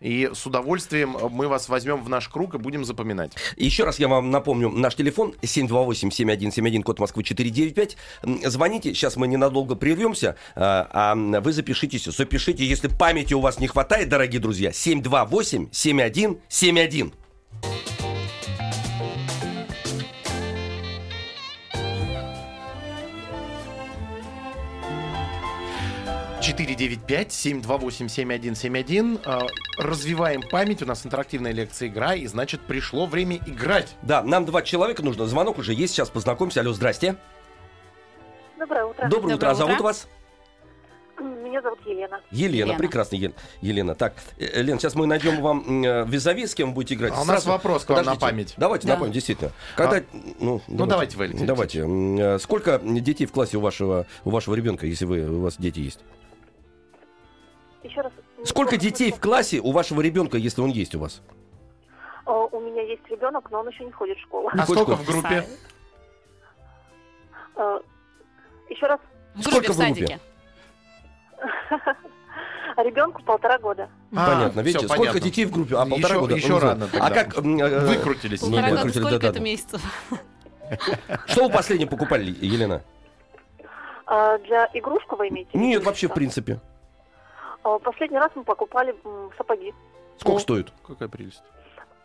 И 0.00 0.30
с 0.32 0.46
удовольствием 0.46 1.16
мы 1.30 1.48
вас 1.48 1.68
возьмем 1.68 2.02
в 2.02 2.08
наш 2.08 2.28
круг 2.28 2.54
и 2.54 2.58
будем 2.58 2.84
запоминать. 2.84 3.32
Еще 3.56 3.84
раз 3.84 3.98
я 3.98 4.08
вам 4.08 4.30
напомню, 4.30 4.70
наш 4.70 4.94
телефон 4.94 5.34
728-7171, 5.42 6.82
код 6.82 7.00
Москвы 7.00 7.22
495. 7.22 7.96
М, 8.22 8.40
Звоните, 8.44 8.94
сейчас 8.94 9.16
мы 9.16 9.26
ненадолго 9.26 9.74
прервемся, 9.74 10.36
а 10.54 10.88
а 10.92 11.14
вы 11.14 11.52
запишитесь, 11.52 12.04
запишите, 12.04 12.66
если 12.66 12.88
памяти 12.88 13.34
у 13.34 13.40
вас 13.40 13.60
не 13.60 13.68
хватает, 13.68 14.08
дорогие 14.08 14.40
друзья, 14.40 14.70
728-7171. 14.70 17.12
495-728-7171. 26.46 29.20
Э, 29.24 29.40
Развиваем 29.82 30.42
память. 30.42 30.82
У 30.82 30.86
нас 30.86 31.04
интерактивная 31.04 31.52
лекция 31.52 31.88
игра. 31.88 32.14
И 32.14 32.26
значит, 32.26 32.60
пришло 32.62 33.06
время 33.06 33.38
играть. 33.46 33.94
Да, 34.02 34.22
нам 34.22 34.44
два 34.46 34.62
человека 34.62 35.02
нужно. 35.02 35.26
Звонок 35.26 35.58
уже 35.58 35.74
есть, 35.74 35.94
сейчас 35.94 36.08
познакомимся. 36.10 36.60
Алло, 36.60 36.72
здрасте. 36.72 37.16
Доброе 38.58 38.84
утро. 38.86 39.08
Доброе 39.08 39.34
утро. 39.36 39.48
А 39.48 39.50
Доброе 39.50 39.54
зовут 39.54 39.74
утро. 39.74 39.84
вас? 39.84 40.08
Меня 41.18 41.62
зовут 41.62 41.78
Елена. 41.86 42.20
Елена, 42.30 42.54
Елена. 42.66 42.78
прекрасно, 42.78 43.16
Ел- 43.16 43.32
Елена. 43.62 43.94
Так, 43.94 44.12
э, 44.38 44.60
Лен, 44.60 44.78
сейчас 44.78 44.94
мы 44.94 45.06
найдем 45.06 45.40
вам 45.40 45.82
э, 45.82 46.04
визави, 46.06 46.46
с 46.46 46.54
кем 46.54 46.68
вы 46.68 46.74
будете 46.74 46.94
играть. 46.94 47.14
А 47.16 47.22
у 47.22 47.24
нас 47.24 47.46
вопрос 47.46 47.86
к 47.86 47.90
вам 47.90 48.04
на 48.04 48.16
память. 48.16 48.52
Давайте 48.58 48.86
Да. 48.86 48.94
на 48.94 49.00
память, 49.00 49.14
действительно. 49.14 49.50
Когда, 49.76 50.02
ну, 50.40 50.60
давайте 50.68 51.16
вы, 51.16 51.24
Алексей 51.24 51.46
Давайте. 51.46 51.80
М, 51.80 52.18
э, 52.18 52.38
Сколько 52.38 52.78
детей 52.84 53.24
в 53.24 53.32
классе 53.32 53.56
у 53.56 53.60
вашего, 53.60 54.06
у 54.24 54.30
вашего 54.30 54.54
ребенка, 54.54 54.86
если 54.86 55.06
вы, 55.06 55.26
у 55.26 55.40
вас 55.40 55.54
дети 55.58 55.80
есть? 55.80 56.00
Еще 57.86 58.00
раз. 58.00 58.12
Сколько 58.44 58.76
детей 58.76 59.12
в 59.12 59.20
классе 59.20 59.60
у 59.60 59.70
вашего 59.72 60.00
ребенка, 60.00 60.36
если 60.38 60.60
он 60.60 60.70
есть 60.70 60.94
у 60.94 60.98
вас? 61.00 61.22
О, 62.24 62.48
У 62.50 62.60
меня 62.60 62.82
есть 62.82 63.06
ребенок, 63.08 63.48
но 63.50 63.60
он 63.60 63.68
еще 63.68 63.84
не 63.84 63.92
ходит 63.92 64.18
в 64.18 64.22
школу. 64.22 64.48
А 64.52 64.64
Сколько? 64.64 64.82
сколько 64.82 64.96
в 64.96 65.06
группе? 65.06 65.44
Э, 67.56 67.78
Еще 68.68 68.86
раз. 68.86 68.98
В 69.34 69.42
Сколько 69.42 69.72
в 69.72 69.76
группе? 69.78 70.18
Ребенку 72.76 73.22
полтора 73.22 73.58
года. 73.58 73.88
А, 74.14 74.26
Понятно, 74.34 74.60
видите, 74.60 74.78
всё, 74.80 74.88
сколько 74.88 75.12
понятно. 75.12 75.20
детей 75.20 75.44
в 75.46 75.52
группе? 75.52 75.76
А 75.76 75.86
полтора 75.86 76.08
Еще- 76.14 76.20
года? 76.20 76.34
еще 76.34 76.48
Ну, 76.52 76.58
рано 76.58 76.84
А 76.84 76.88
тогда. 76.98 77.10
как... 77.24 77.38
м, 77.38 77.58
э, 77.58 77.80
Выкрутились. 77.86 78.42
Не, 78.42 78.48
Полтора 78.48 78.68
года, 78.68 78.76
выкрутили, 78.82 79.00
сколько 79.02 79.18
да-да-да. 79.18 79.28
это 79.30 79.40
месяцев? 79.40 79.82
Что 81.26 81.44
вы 81.44 81.50
последнее 81.50 81.88
покупали, 81.88 82.24
Елена? 82.40 82.82
А 84.06 84.36
Для 84.38 84.68
игрушку 84.74 85.16
вы 85.16 85.28
имеете? 85.28 85.50
в 85.52 85.54
виду 85.54 85.64
Нет, 85.64 85.84
вообще 85.84 86.06
в 86.06 86.10
что? 86.10 86.16
принципе. 86.16 86.60
А, 87.66 87.78
Последний 87.80 88.18
раз 88.18 88.30
мы 88.36 88.44
покупали 88.44 88.94
сапоги. 89.36 89.74
Сколько 90.18 90.36
О. 90.36 90.40
стоит? 90.40 90.72
Какая 90.86 91.08
прелесть. 91.08 91.42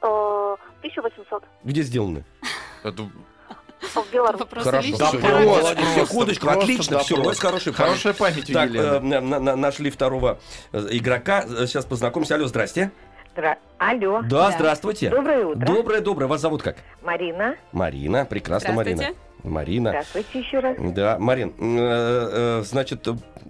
Э, 0.02 0.56
1800. 0.80 1.44
Где 1.64 1.84
сделаны? 1.84 2.24
Это 2.84 3.04
В 3.04 4.12
Беларуси. 4.12 4.44
Хорошо, 4.60 4.98
просто, 5.20 5.78
секундочку, 5.96 6.50
отлично, 6.50 7.00
все, 7.00 7.16
у 7.16 7.24
вас 7.24 7.40
хорошая 7.40 7.74
память. 7.76 7.90
Хорошая 7.92 8.14
память 8.14 8.52
Так, 8.52 8.74
э, 8.74 9.00
на- 9.02 9.22
на- 9.22 9.56
нашли 9.56 9.92
второго 9.92 10.40
э, 10.72 10.88
игрока. 10.92 11.44
Сейчас 11.68 11.86
познакомимся. 11.86 12.36
Алло, 12.36 12.48
здрасте. 12.48 12.92
Здра- 13.36 13.58
Алло. 13.78 14.22
Да, 14.24 14.52
здравствуйте. 14.52 15.10
Доброе 15.10 15.46
утро. 15.46 15.66
Доброе, 15.66 16.02
доброе. 16.02 16.26
Вас 16.28 16.42
зовут 16.42 16.64
как? 16.64 16.78
Марина. 17.04 17.56
Марина. 17.72 18.26
Прекрасно, 18.26 18.74
Марина. 18.74 19.14
Марина. 19.44 19.90
Здравствуйте 19.90 20.40
еще 20.40 20.60
раз. 20.60 20.78
Да, 20.80 21.18
Марин, 21.20 21.54
э, 21.60 22.60
э, 22.60 22.64
значит, 22.64 23.08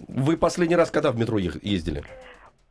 вы 0.08 0.36
последний 0.36 0.76
раз 0.76 0.90
когда 0.90 1.12
в 1.12 1.18
метро 1.18 1.38
ездили? 1.38 2.04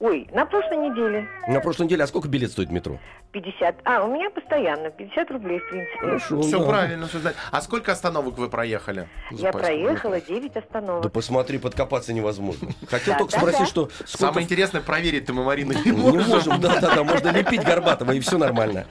Ой, 0.01 0.27
на 0.33 0.47
прошлой 0.47 0.77
неделе. 0.77 1.27
На 1.47 1.59
прошлой 1.59 1.83
неделе, 1.85 2.03
а 2.03 2.07
сколько 2.07 2.27
билет 2.27 2.51
стоит 2.51 2.69
в 2.69 2.71
метро? 2.71 2.97
50. 3.33 3.75
А, 3.85 4.03
у 4.03 4.11
меня 4.11 4.31
постоянно. 4.31 4.89
50 4.89 5.29
рублей, 5.31 5.59
в 5.59 5.69
принципе. 5.69 5.99
Хорошо, 5.99 6.41
Все 6.41 6.59
да. 6.59 6.65
правильно, 6.65 7.07
все. 7.07 7.19
А 7.51 7.61
сколько 7.61 7.91
остановок 7.91 8.35
вы 8.39 8.49
проехали? 8.49 9.07
Я 9.29 9.51
проехала 9.51 10.15
метро? 10.15 10.35
9 10.35 10.53
Да 10.53 10.59
остановок. 10.59 11.11
посмотри, 11.13 11.59
подкопаться 11.59 12.13
невозможно. 12.13 12.69
Хотел 12.89 13.13
Да, 13.13 13.19
только 13.19 13.33
да, 13.33 13.37
спросить, 13.39 13.59
да. 13.59 13.65
что 13.67 13.89
сколько... 14.05 14.17
Самое 14.17 14.43
интересное, 14.45 14.81
проверить-то 14.81 15.33
мы, 15.33 15.43
Марина, 15.43 15.73
не 15.73 15.91
Не 15.91 15.91
можем. 15.91 16.29
можем, 16.29 16.59
да-да-да, 16.59 17.03
можно 17.03 17.29
лепить 17.29 17.63
Горбатова, 17.63 18.11
и 18.11 18.19
все 18.21 18.39
нормально. 18.39 18.87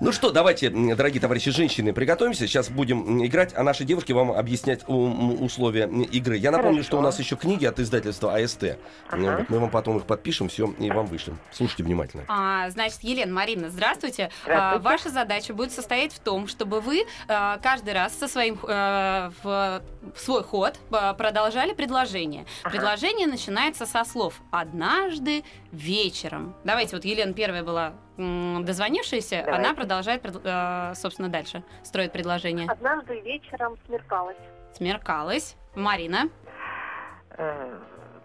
Ну 0.00 0.12
что, 0.12 0.30
давайте, 0.30 0.70
дорогие 0.70 1.20
товарищи 1.20 1.50
женщины, 1.50 1.92
приготовимся. 1.92 2.46
Сейчас 2.46 2.70
будем 2.70 3.24
играть, 3.26 3.52
а 3.56 3.64
наши 3.64 3.82
девушки 3.82 4.12
вам 4.12 4.30
объяснять 4.30 4.84
условия 4.86 5.86
игры. 5.88 6.36
Я 6.36 6.52
напомню, 6.52 6.76
Хорошо. 6.76 6.86
что 6.86 6.98
у 6.98 7.02
нас 7.02 7.18
еще 7.18 7.34
книги 7.34 7.64
от 7.66 7.80
издательства 7.80 8.36
АСТ. 8.36 8.78
Ага. 9.10 9.44
Мы 9.48 9.58
вам 9.58 9.70
потом 9.70 9.96
их 9.96 10.04
подпишем. 10.04 10.35
Запишем, 10.36 10.48
все 10.48 10.84
и 10.84 10.90
вам 10.90 11.06
вышлем. 11.06 11.38
Слушайте 11.50 11.82
внимательно. 11.82 12.24
А, 12.28 12.68
значит, 12.70 13.00
Елена, 13.02 13.32
Марина, 13.32 13.70
здравствуйте. 13.70 13.86
Здравствуйте. 13.96 14.30
А, 14.46 14.78
ваша 14.78 15.10
задача 15.10 15.54
будет 15.54 15.72
состоять 15.72 16.12
в 16.12 16.20
том, 16.20 16.46
чтобы 16.46 16.80
вы 16.80 17.04
а, 17.28 17.58
каждый 17.58 17.94
раз 17.94 18.16
со 18.16 18.28
своим 18.28 18.58
э, 18.62 19.30
в, 19.42 19.82
в 20.14 20.18
свой 20.18 20.42
ход 20.42 20.78
а, 20.90 21.14
продолжали 21.14 21.72
предложение. 21.72 22.46
Ага. 22.62 22.72
Предложение 22.72 23.26
начинается 23.26 23.86
со 23.86 24.04
слов 24.04 24.40
«однажды 24.50 25.44
вечером». 25.72 26.54
Давайте, 26.64 26.96
вот 26.96 27.04
Елена 27.04 27.32
первая 27.32 27.62
была 27.62 27.94
дозвонившаяся, 28.16 29.42
Давайте. 29.44 29.52
она 29.52 29.74
продолжает, 29.74 30.22
э, 30.24 30.92
собственно, 30.94 31.28
дальше 31.28 31.62
строит 31.84 32.12
предложение. 32.12 32.66
Однажды 32.68 33.20
вечером 33.20 33.76
смеркалось. 33.86 34.36
Смеркалась. 34.74 35.56
Марина. 35.74 36.30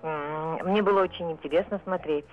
Мне 0.04 0.82
было 0.82 1.02
очень 1.02 1.32
интересно 1.32 1.80
смотреть. 1.84 2.26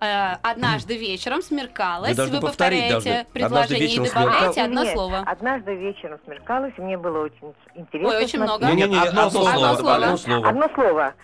Э, 0.00 0.34
однажды 0.42 0.96
вечером 0.96 1.40
смеркалась. 1.40 2.10
Вы 2.10 2.16
должны 2.16 2.40
повторить 2.40 2.92
повторяете 2.92 3.26
предложение 3.32 3.46
Однажды 3.46 3.76
и 3.76 3.80
вечером 3.80 4.04
добавляете 4.04 4.38
смеркалось. 4.52 4.58
одно 4.58 4.82
Нет, 4.84 4.92
слово. 4.92 5.18
Однажды 5.20 5.74
вечером 5.74 6.18
смеркалось, 6.24 6.72
и 6.76 6.80
мне 6.82 6.98
было 6.98 7.24
очень 7.24 7.54
интересно 7.74 8.10
Ой, 8.10 8.24
очень 8.24 8.40
много. 8.40 8.66
смотреть. 8.66 8.78
Не-не-не, 8.90 9.08
одно 9.08 9.30
слово. 9.30 9.52
Одно 9.52 9.74
слово. 9.76 9.94
Одно 9.94 10.16
слово. 10.18 10.48
Одно 10.48 10.68
слово. 10.74 11.14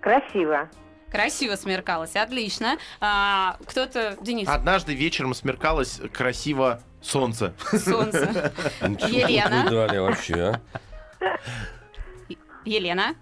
Красиво. 0.00 0.68
Красиво 1.10 1.56
смеркалось, 1.56 2.16
отлично. 2.16 2.78
А, 3.00 3.56
кто-то, 3.66 4.16
Денис, 4.22 4.48
Однажды 4.48 4.94
вечером 4.94 5.34
смеркалось 5.34 6.00
красиво 6.12 6.80
солнце. 7.02 7.52
солнце. 7.72 8.52
Ничего 8.80 9.08
Елена. 9.28 9.64
вы 9.64 9.70
дали 9.70 9.98
вообще, 9.98 10.34
а? 10.40 10.60
Елена, 12.64 13.14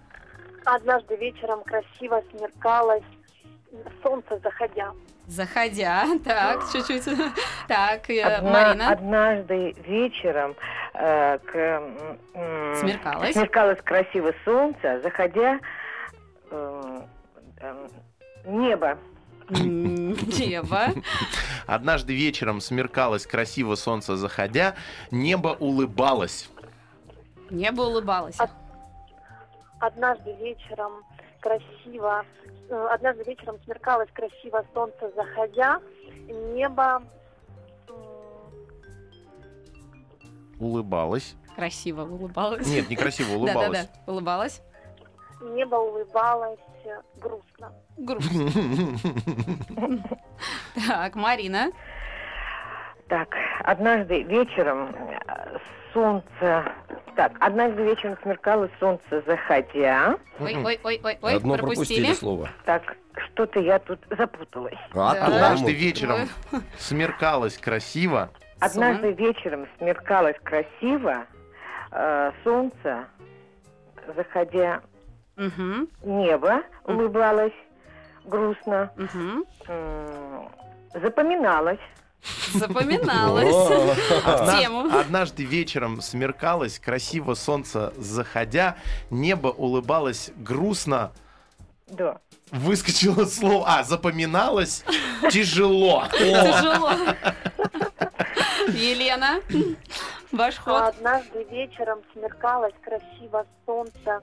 Однажды 0.65 1.15
вечером 1.15 1.63
красиво 1.63 2.21
смеркалось. 2.31 3.03
Солнце 4.03 4.39
заходя. 4.43 4.91
заходя, 5.27 6.05
так, 6.25 6.63
чуть-чуть. 6.71 7.03
Так, 7.67 8.09
э, 8.09 8.21
Одна- 8.23 8.51
Марина, 8.51 8.91
Однажды 8.91 9.75
вечером 9.87 10.55
э, 10.93 11.37
к, 11.37 11.55
м, 12.35 12.75
Смеркалось. 12.75 13.33
смеркалось 13.33 13.79
красиво 13.83 14.33
солнце, 14.43 14.99
заходя 15.01 15.59
э, 16.51 17.01
э, 17.61 17.87
небо. 18.45 18.97
Небо, 19.49 20.87
Однажды 21.67 22.13
вечером 22.15 22.59
смеркалось 22.61 23.25
красиво 23.25 23.75
солнце 23.75 24.15
заходя, 24.17 24.75
небо 25.11 25.55
улыбалось. 25.59 26.49
небо 27.49 27.81
улыбалось. 27.83 28.37
Однажды 29.79 30.33
вечером 30.35 31.03
красиво. 31.39 32.25
э, 32.69 32.87
Однажды 32.91 33.23
вечером 33.23 33.57
смеркалось 33.63 34.09
красиво 34.13 34.63
солнце 34.73 35.11
заходя. 35.15 35.79
Небо. 36.27 37.01
Улыбалось. 40.59 41.35
Красиво 41.55 42.03
улыбалось. 42.03 42.67
Нет, 42.67 42.89
некрасиво 42.89 43.33
улыбалось. 43.37 43.69
Да-да-да, 43.69 44.11
улыбалась. 44.11 44.61
Небо 45.41 45.75
улыбалось 45.75 46.59
э, 46.83 47.01
грустно. 47.17 47.71
Грустно. 47.97 48.51
Так, 50.87 51.15
Марина, 51.15 51.71
Так, 53.07 53.29
однажды 53.63 54.23
вечером 54.23 54.93
э, 54.95 55.57
солнце... 55.93 56.71
Так, 57.19 57.33
однажды 57.41 57.83
вечером 57.83 58.17
смеркалось 58.23 58.71
солнце 58.79 59.21
заходя. 59.27 60.17
ой, 60.39 60.55
ой, 60.55 60.79
ой, 60.85 61.01
ой, 61.03 61.17
ой, 61.21 61.35
Одно 61.35 61.57
пропустили. 61.57 62.05
пропустили 62.05 62.13
слово. 62.13 62.49
Так, 62.63 62.95
что-то 63.25 63.59
я 63.59 63.77
тут 63.79 63.99
запуталась. 64.09 64.79
А 64.93 65.13
Да. 65.15 65.25
Однажды 65.25 65.73
вечером 65.73 66.29
смеркалось 66.77 67.57
красиво. 67.57 68.29
Однажды 68.61 69.11
вечером 69.11 69.67
смеркалось 69.77 70.37
красиво, 70.43 71.25
э, 71.91 72.31
солнце, 72.45 73.05
заходя 74.15 74.79
Мгм, 75.35 75.89
небо, 76.03 76.61
улыбалось 76.85 77.51
грустно, 78.23 78.93
мгм. 78.95 79.43
м, 79.67 80.49
запоминалось. 80.93 81.79
Запоминалось. 82.53 83.55
Тему. 84.59 84.89
Однажды 84.93 85.43
вечером 85.45 86.01
смеркалось, 86.01 86.77
красиво 86.79 87.33
солнце 87.33 87.93
заходя, 87.97 88.75
небо 89.09 89.47
улыбалось 89.47 90.31
грустно, 90.37 91.11
Да. 91.87 92.19
выскочило 92.51 93.25
слово, 93.25 93.65
а, 93.67 93.83
запоминалось 93.83 94.83
тяжело. 95.31 96.03
Тяжело. 96.11 96.91
Елена, 98.67 99.39
ваш 100.31 100.55
А 100.57 100.61
ход. 100.61 100.81
Однажды 100.95 101.43
вечером 101.49 101.99
смеркалось 102.13 102.73
красиво 102.83 103.45
солнце. 103.65 104.21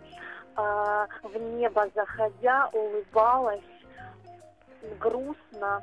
а, 0.54 1.06
В 1.22 1.36
небо 1.58 1.86
заходя 1.94 2.68
улыбалось 2.72 3.60
грустно. 5.00 5.82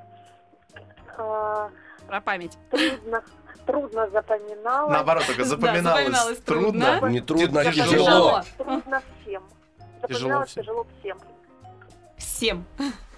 А, 2.13 2.21
Про 2.21 2.21
память. 2.21 2.57
Трудно, 2.69 3.23
трудно 3.65 4.09
запоминалось. 4.11 4.91
Наоборот, 4.91 5.23
только 5.25 5.41
Да, 5.43 5.47
запоминалось 5.47 5.83
запоминалось 5.83 6.37
трудно. 6.39 6.91
трудно. 6.99 7.07
Не 7.07 7.21
трудно, 7.21 7.61
а 7.61 7.65
Тяжело. 7.65 7.87
тяжело. 7.95 8.41
Трудно 8.57 9.01
всем. 9.21 9.43
Тяжело 10.07 10.07
Запоминалось 10.07 10.49
всем. 10.49 10.63
тяжело 10.63 10.87
всем. 10.99 11.17
Всем. 12.17 12.65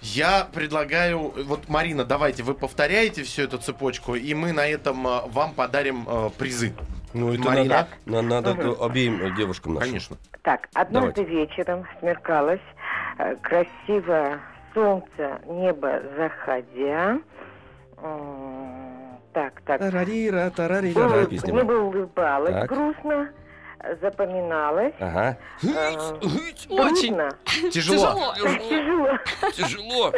Я 0.00 0.46
предлагаю, 0.52 1.18
вот, 1.44 1.68
Марина, 1.68 2.04
давайте 2.04 2.42
вы 2.42 2.54
повторяете 2.54 3.22
всю 3.22 3.42
эту 3.42 3.58
цепочку, 3.58 4.14
и 4.14 4.34
мы 4.34 4.52
на 4.52 4.66
этом 4.66 5.06
э, 5.06 5.20
вам 5.26 5.52
подарим 5.54 6.06
э, 6.08 6.30
призы. 6.38 6.74
Ну, 7.12 7.32
это 7.34 7.42
Марина? 7.42 7.88
надо, 8.06 8.22
на- 8.22 8.22
надо 8.22 8.54
Мгм. 8.54 8.82
обеим 8.82 9.20
э, 9.22 9.36
девушкам 9.36 9.74
нашим. 9.74 9.88
Конечно. 9.88 10.16
Так, 10.42 10.68
однажды 10.74 11.24
вечером 11.24 11.86
смеркалось, 12.00 12.60
э, 13.18 13.36
красиво 13.36 14.38
солнце, 14.74 15.40
небо 15.46 16.02
заходя. 16.16 17.18
Так, 19.36 19.60
так. 19.66 19.78
Тарарира, 19.80 20.48
тарарира. 20.48 21.02
Какая 21.02 21.26
песня 21.26 21.52
была? 21.52 21.62
Небо 21.62 21.72
улыбалось 21.72 22.52
Так. 22.54 22.68
грустно, 22.70 23.28
запоминалось. 24.00 24.94
Ага. 24.98 25.36
э, 25.62 25.92
Очень. 26.70 27.08
Трудно, 27.16 27.30
Тяжело. 27.70 28.34
тяжело. 28.34 29.18
Тяжело. 29.54 30.12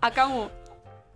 А 0.00 0.10
кому? 0.10 0.48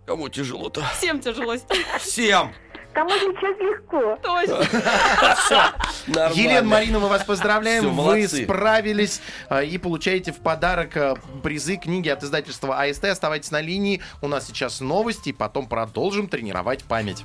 Кому 0.05 0.29
тяжело-то? 0.29 0.81
Всем 0.93 1.19
тяжело. 1.19 1.55
Всем. 1.97 2.51
Кому 2.97 3.11
сейчас 3.11 3.59
легко. 3.59 4.17
Точно. 4.23 4.57
Нормально. 6.07 6.33
Елена 6.33 6.67
Марина, 6.67 6.97
мы 6.97 7.09
вас 7.09 7.23
поздравляем. 7.23 7.95
Вы 7.95 8.27
справились 8.27 9.21
э, 9.51 9.65
и 9.65 9.77
получаете 9.77 10.31
в 10.31 10.37
подарок 10.37 10.97
э, 10.97 11.13
призы 11.43 11.77
книги 11.77 12.09
от 12.09 12.23
издательства 12.23 12.81
АСТ. 12.81 13.05
Оставайтесь 13.05 13.51
на 13.51 13.61
линии. 13.61 14.01
У 14.23 14.27
нас 14.27 14.47
сейчас 14.47 14.81
новости, 14.81 15.31
потом 15.31 15.67
продолжим 15.67 16.27
тренировать 16.27 16.85
память. 16.85 17.23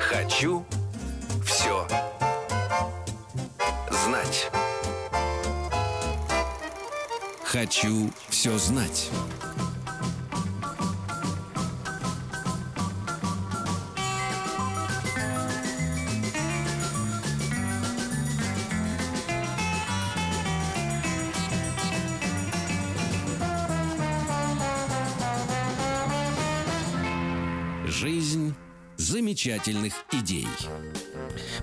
Хочу 0.00 0.66
все 1.46 1.86
знать. 3.88 4.50
Хочу 7.44 8.10
все 8.28 8.58
знать. 8.58 9.08
Замечательных 29.12 29.92
идей. 30.10 30.46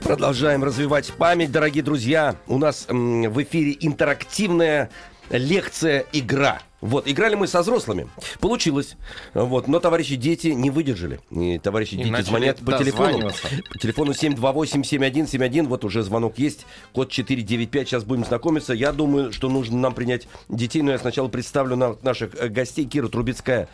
Продолжаем 0.03 0.63
развивать 0.63 1.11
память, 1.13 1.51
дорогие 1.51 1.81
друзья. 1.83 2.35
У 2.45 2.59
нас 2.59 2.85
м, 2.89 3.23
в 3.23 3.41
эфире 3.41 3.75
интерактивная 3.79 4.91
лекция-игра. 5.31 6.61
Вот, 6.81 7.07
играли 7.07 7.33
мы 7.35 7.47
со 7.47 7.61
взрослыми. 7.63 8.07
Получилось. 8.39 8.95
Вот, 9.33 9.67
но 9.67 9.79
товарищи 9.79 10.15
дети 10.15 10.47
не 10.49 10.69
выдержали. 10.69 11.19
И 11.31 11.57
товарищи 11.57 11.95
И 11.95 11.97
дети 11.97 12.09
начали 12.09 12.29
звонят 12.29 12.59
по 12.59 12.77
телефону. 12.77 13.31
По 13.71 13.79
телефону 13.79 14.11
728-7171. 14.11 15.67
Вот 15.67 15.83
уже 15.83 16.03
звонок 16.03 16.37
есть. 16.37 16.67
Код 16.93 17.09
495. 17.09 17.87
Сейчас 17.87 18.03
будем 18.03 18.25
знакомиться. 18.25 18.73
Я 18.73 18.91
думаю, 18.91 19.33
что 19.33 19.49
нужно 19.49 19.77
нам 19.77 19.95
принять 19.95 20.27
детей. 20.49 20.83
Но 20.83 20.91
я 20.91 20.99
сначала 20.99 21.27
представлю 21.29 21.75
на- 21.75 21.97
наших 22.03 22.35
э, 22.35 22.47
гостей. 22.47 22.85
Кира 22.85 23.07
Трубецкая 23.07 23.67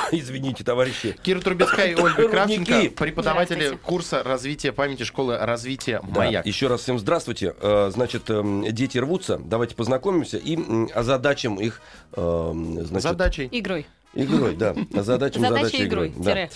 Извините, 0.12 0.64
товарищи. 0.64 1.16
Кира 1.22 1.40
Трубецкая 1.40 1.88
и 1.92 1.94
Ольга. 2.00 2.28
Кравченко, 2.28 2.90
преподаватели 2.96 3.76
курса 3.76 4.22
развития 4.22 4.72
памяти 4.72 5.02
школы 5.04 5.38
развития 5.38 6.00
Да, 6.02 6.20
«Маяк». 6.20 6.46
еще 6.46 6.66
раз 6.68 6.80
всем 6.82 6.98
здравствуйте. 6.98 7.54
Э, 7.60 7.90
Значит, 7.92 8.30
эм, 8.30 8.64
дети 8.70 8.98
рвутся. 8.98 9.38
Давайте 9.38 9.74
познакомимся 9.74 10.38
и 10.38 10.58
озадачим 10.92 11.56
их 11.56 11.80
эм, 12.16 12.84
значит, 12.84 13.02
Задачей. 13.02 13.48
Игрой. 13.50 13.86
игрой. 14.14 14.56
Да, 14.56 14.74
озадачим 14.94 15.40
Задача 15.42 15.66
задачей 15.66 15.84
игрой. 15.86 16.12
Да. 16.16 16.48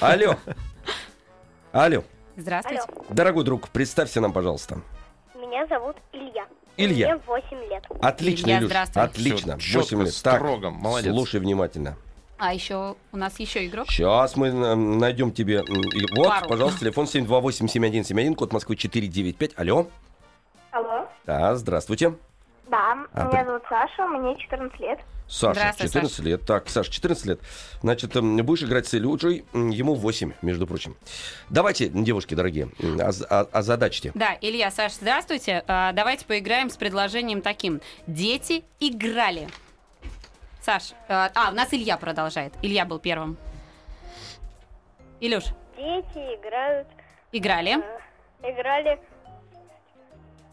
Алло. 0.00 0.36
Алло. 1.72 2.04
Здравствуйте. 2.36 2.82
Дорогой 3.10 3.44
друг, 3.44 3.68
представься 3.68 4.20
нам, 4.20 4.32
пожалуйста. 4.32 4.80
Меня 5.34 5.66
зовут 5.66 5.96
Илья. 6.12 6.46
Илья. 6.76 7.14
Мне 7.14 7.22
8 7.26 7.70
лет. 7.70 7.84
Отлично, 8.00 8.46
Илья, 8.46 8.58
Илюш, 8.58 8.68
здравствуй. 8.70 9.02
Отлично. 9.02 9.58
Всё, 9.58 9.78
8 9.80 9.88
чётко, 9.90 10.04
лет. 10.04 10.22
Так, 10.22 10.36
строго, 10.36 10.70
молодец. 10.70 11.12
Слушай 11.12 11.40
внимательно. 11.40 11.96
А 12.38 12.54
еще 12.54 12.96
у 13.12 13.16
нас 13.16 13.38
еще 13.40 13.66
игрок. 13.66 13.86
Сейчас 13.90 14.36
мы 14.36 14.48
м, 14.48 14.98
найдем 14.98 15.32
тебе. 15.32 15.62
Вот, 16.16 16.28
Пару. 16.28 16.48
пожалуйста, 16.48 16.80
телефон 16.80 17.06
728-7171, 17.06 18.34
код 18.36 18.52
Москвы 18.52 18.76
495. 18.76 19.52
Алло. 19.56 19.88
Алло. 20.70 21.08
Да, 21.26 21.56
здравствуйте. 21.56 22.14
Да, 22.70 22.96
А, 23.14 23.24
меня 23.24 23.44
зовут 23.46 23.62
Саша, 23.68 24.06
мне 24.06 24.36
14 24.36 24.78
лет. 24.80 24.98
Саша, 25.26 25.60
Здравствуй, 25.60 25.86
14 25.88 26.18
лет. 26.20 26.42
Так, 26.46 26.68
Саша, 26.68 26.90
14 26.90 27.26
лет. 27.26 27.40
Значит, 27.82 28.14
м, 28.16 28.36
будешь 28.44 28.62
играть 28.62 28.86
с 28.86 28.94
Илюджей, 28.94 29.44
ему 29.52 29.94
8, 29.94 30.32
между 30.42 30.66
прочим. 30.66 30.96
Давайте, 31.50 31.88
девушки 31.88 32.34
дорогие, 32.34 32.68
м, 32.78 32.98
оз- 33.00 33.22
о- 33.28 33.48
озадачьте. 33.52 34.12
Да, 34.14 34.36
Илья, 34.40 34.70
Саш, 34.70 34.92
здравствуйте. 34.94 35.64
А, 35.66 35.92
давайте 35.92 36.24
поиграем 36.26 36.70
с 36.70 36.76
предложением 36.76 37.42
таким. 37.42 37.80
Дети 38.06 38.64
играли. 38.80 39.48
Саш, 40.68 40.92
а, 41.08 41.30
а, 41.34 41.50
у 41.50 41.54
нас 41.54 41.72
Илья 41.72 41.96
продолжает. 41.96 42.52
Илья 42.60 42.84
был 42.84 42.98
первым. 42.98 43.38
Илюш, 45.18 45.44
Дети 45.78 46.18
играют, 46.34 46.86
играли 47.32 47.78
э, 48.42 48.50
играли 48.50 49.00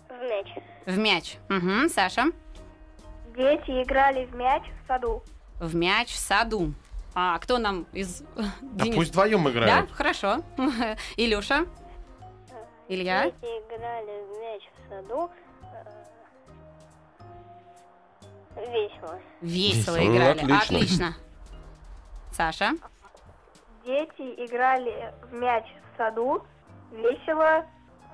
в 0.08 0.21
мяч. 0.23 0.47
в 0.86 0.97
мяч. 0.97 1.36
Мгм, 1.49 1.89
Саша, 1.89 2.28
Дети 3.36 3.84
играли 3.84 4.23
в 4.23 4.34
мяч 4.36 4.63
в 4.63 4.88
саду. 4.88 5.21
в 5.60 5.75
мяч 5.75 6.08
в 6.13 6.17
саду. 6.17 6.73
А 7.13 7.38
кто 7.39 7.58
нам 7.58 7.86
из... 7.91 8.21
Да 8.62 8.86
Денис? 8.86 8.95
пусть 8.95 9.10
вдвоем 9.10 9.43
Да, 9.43 9.49
играют. 9.51 9.91
хорошо. 9.91 10.38
Илюша, 11.17 11.65
Илья, 12.88 13.25
Дети 13.25 13.36
играли 13.43 14.23
в 14.23 14.39
мяч 14.39 14.63
в 14.63 14.89
саду. 14.89 15.30
Весело. 18.55 19.19
весело 19.41 19.95
играли. 19.97 20.39
отлично. 20.39 20.57
Отлично. 20.77 21.13
Саша, 22.31 22.71
Дети 23.85 24.45
играли 24.45 25.13
в 25.29 25.33
мяч 25.33 25.63
в 25.93 25.97
саду. 25.97 26.43
Весело. 26.91 27.65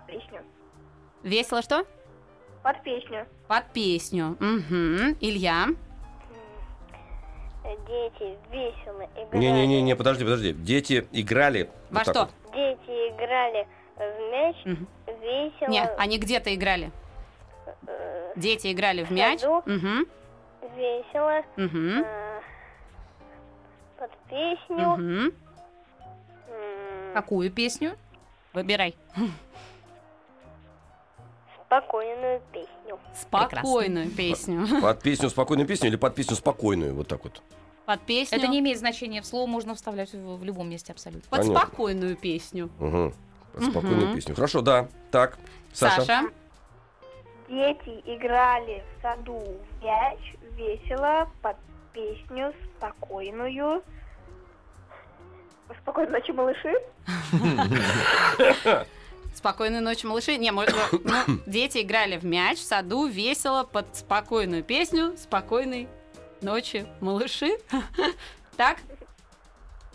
Песню. 0.07 0.41
весело 1.23 1.61
что? 1.61 1.85
Под 2.63 2.81
песню. 2.83 3.25
Под 3.47 3.65
песню. 3.71 4.35
Мгм. 4.39 5.15
Илья, 5.21 5.67
Дети 7.63 8.37
весело 8.51 9.07
играли. 9.15 9.37
Не-не-не, 9.37 9.95
подожди, 9.95 10.23
подожди. 10.23 10.53
Дети 10.53 11.07
играли... 11.11 11.69
во 11.89 11.99
вот 11.99 12.03
что? 12.09 12.19
вот. 12.25 12.31
Дети 12.53 13.09
играли 13.09 13.67
в 13.95 14.31
мяч. 14.31 14.55
Мгм. 14.65 14.87
Весело. 15.21 15.69
Не, 15.69 15.83
они 15.97 16.17
где-то 16.17 16.53
играли. 16.53 16.91
э, 17.87 18.33
Дети 18.35 18.71
играли 18.73 19.03
в 19.03 19.11
мяч. 19.11 19.39
саду. 19.41 19.63
Весело. 20.75 21.43
мгм, 21.57 22.03
э, 22.03 22.41
Под 23.97 24.11
песню. 24.29 24.89
мгм. 24.89 25.25
м, 26.49 27.13
Какую 27.13 27.51
песню? 27.51 27.97
Выбирай. 28.53 28.95
Спокойную 31.65 32.41
песню. 32.51 32.99
Спокойную 33.15 34.09
песню. 34.11 34.81
Под 34.81 35.01
песню 35.01 35.29
спокойную 35.29 35.67
песню 35.67 35.87
или 35.89 35.95
под 35.95 36.15
песню 36.15 36.35
спокойную, 36.35 36.93
вот 36.93 37.07
так 37.07 37.23
вот. 37.23 37.41
Под 37.85 38.01
песню. 38.01 38.37
Это 38.37 38.47
не 38.47 38.59
имеет 38.59 38.77
значения. 38.79 39.21
В 39.21 39.25
слово 39.25 39.47
можно 39.47 39.73
вставлять 39.75 40.13
в, 40.13 40.37
в 40.37 40.43
любом 40.43 40.69
месте 40.69 40.91
абсолютно. 40.91 41.29
Под 41.29 41.39
Понятно. 41.41 41.59
спокойную 41.67 42.15
песню. 42.17 42.69
Угу. 42.79 43.13
Под 43.53 43.63
спокойную 43.63 44.07
Мгм. 44.07 44.15
песню. 44.15 44.35
Хорошо, 44.35 44.61
да. 44.61 44.87
Так, 45.11 45.37
Саша. 45.73 46.01
Саша. 46.05 46.29
Дети 47.51 48.01
играли 48.05 48.81
в 48.81 49.01
саду 49.01 49.37
в 49.37 49.83
мяч. 49.83 50.19
Весело. 50.55 51.29
Под 51.41 51.57
песню 51.91 52.53
спокойную. 52.77 53.83
Спокойной 55.81 56.11
ночи, 56.11 56.31
малыши. 56.31 56.73
Спокойной 59.35 59.81
ночи, 59.81 60.05
малыши. 60.05 60.37
Не, 60.37 60.51
может, 60.51 60.73
ну, 61.03 61.13
дети 61.45 61.81
играли 61.81 62.17
в 62.17 62.23
мяч 62.23 62.57
в 62.59 62.63
саду 62.63 63.05
весело 63.07 63.65
под 63.65 63.97
спокойную 63.97 64.63
песню. 64.63 65.17
Спокойной 65.17 65.89
ночи, 66.41 66.85
малыши. 67.01 67.57
Так? 68.55 68.77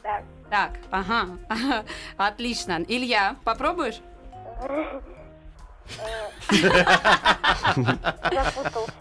Так. 0.03 0.25
Так, 0.51 0.73
ага. 0.91 1.39
Отлично. 2.19 2.85
Илья, 2.87 3.37
попробуешь? 3.45 4.01
Запутался. 7.77 8.93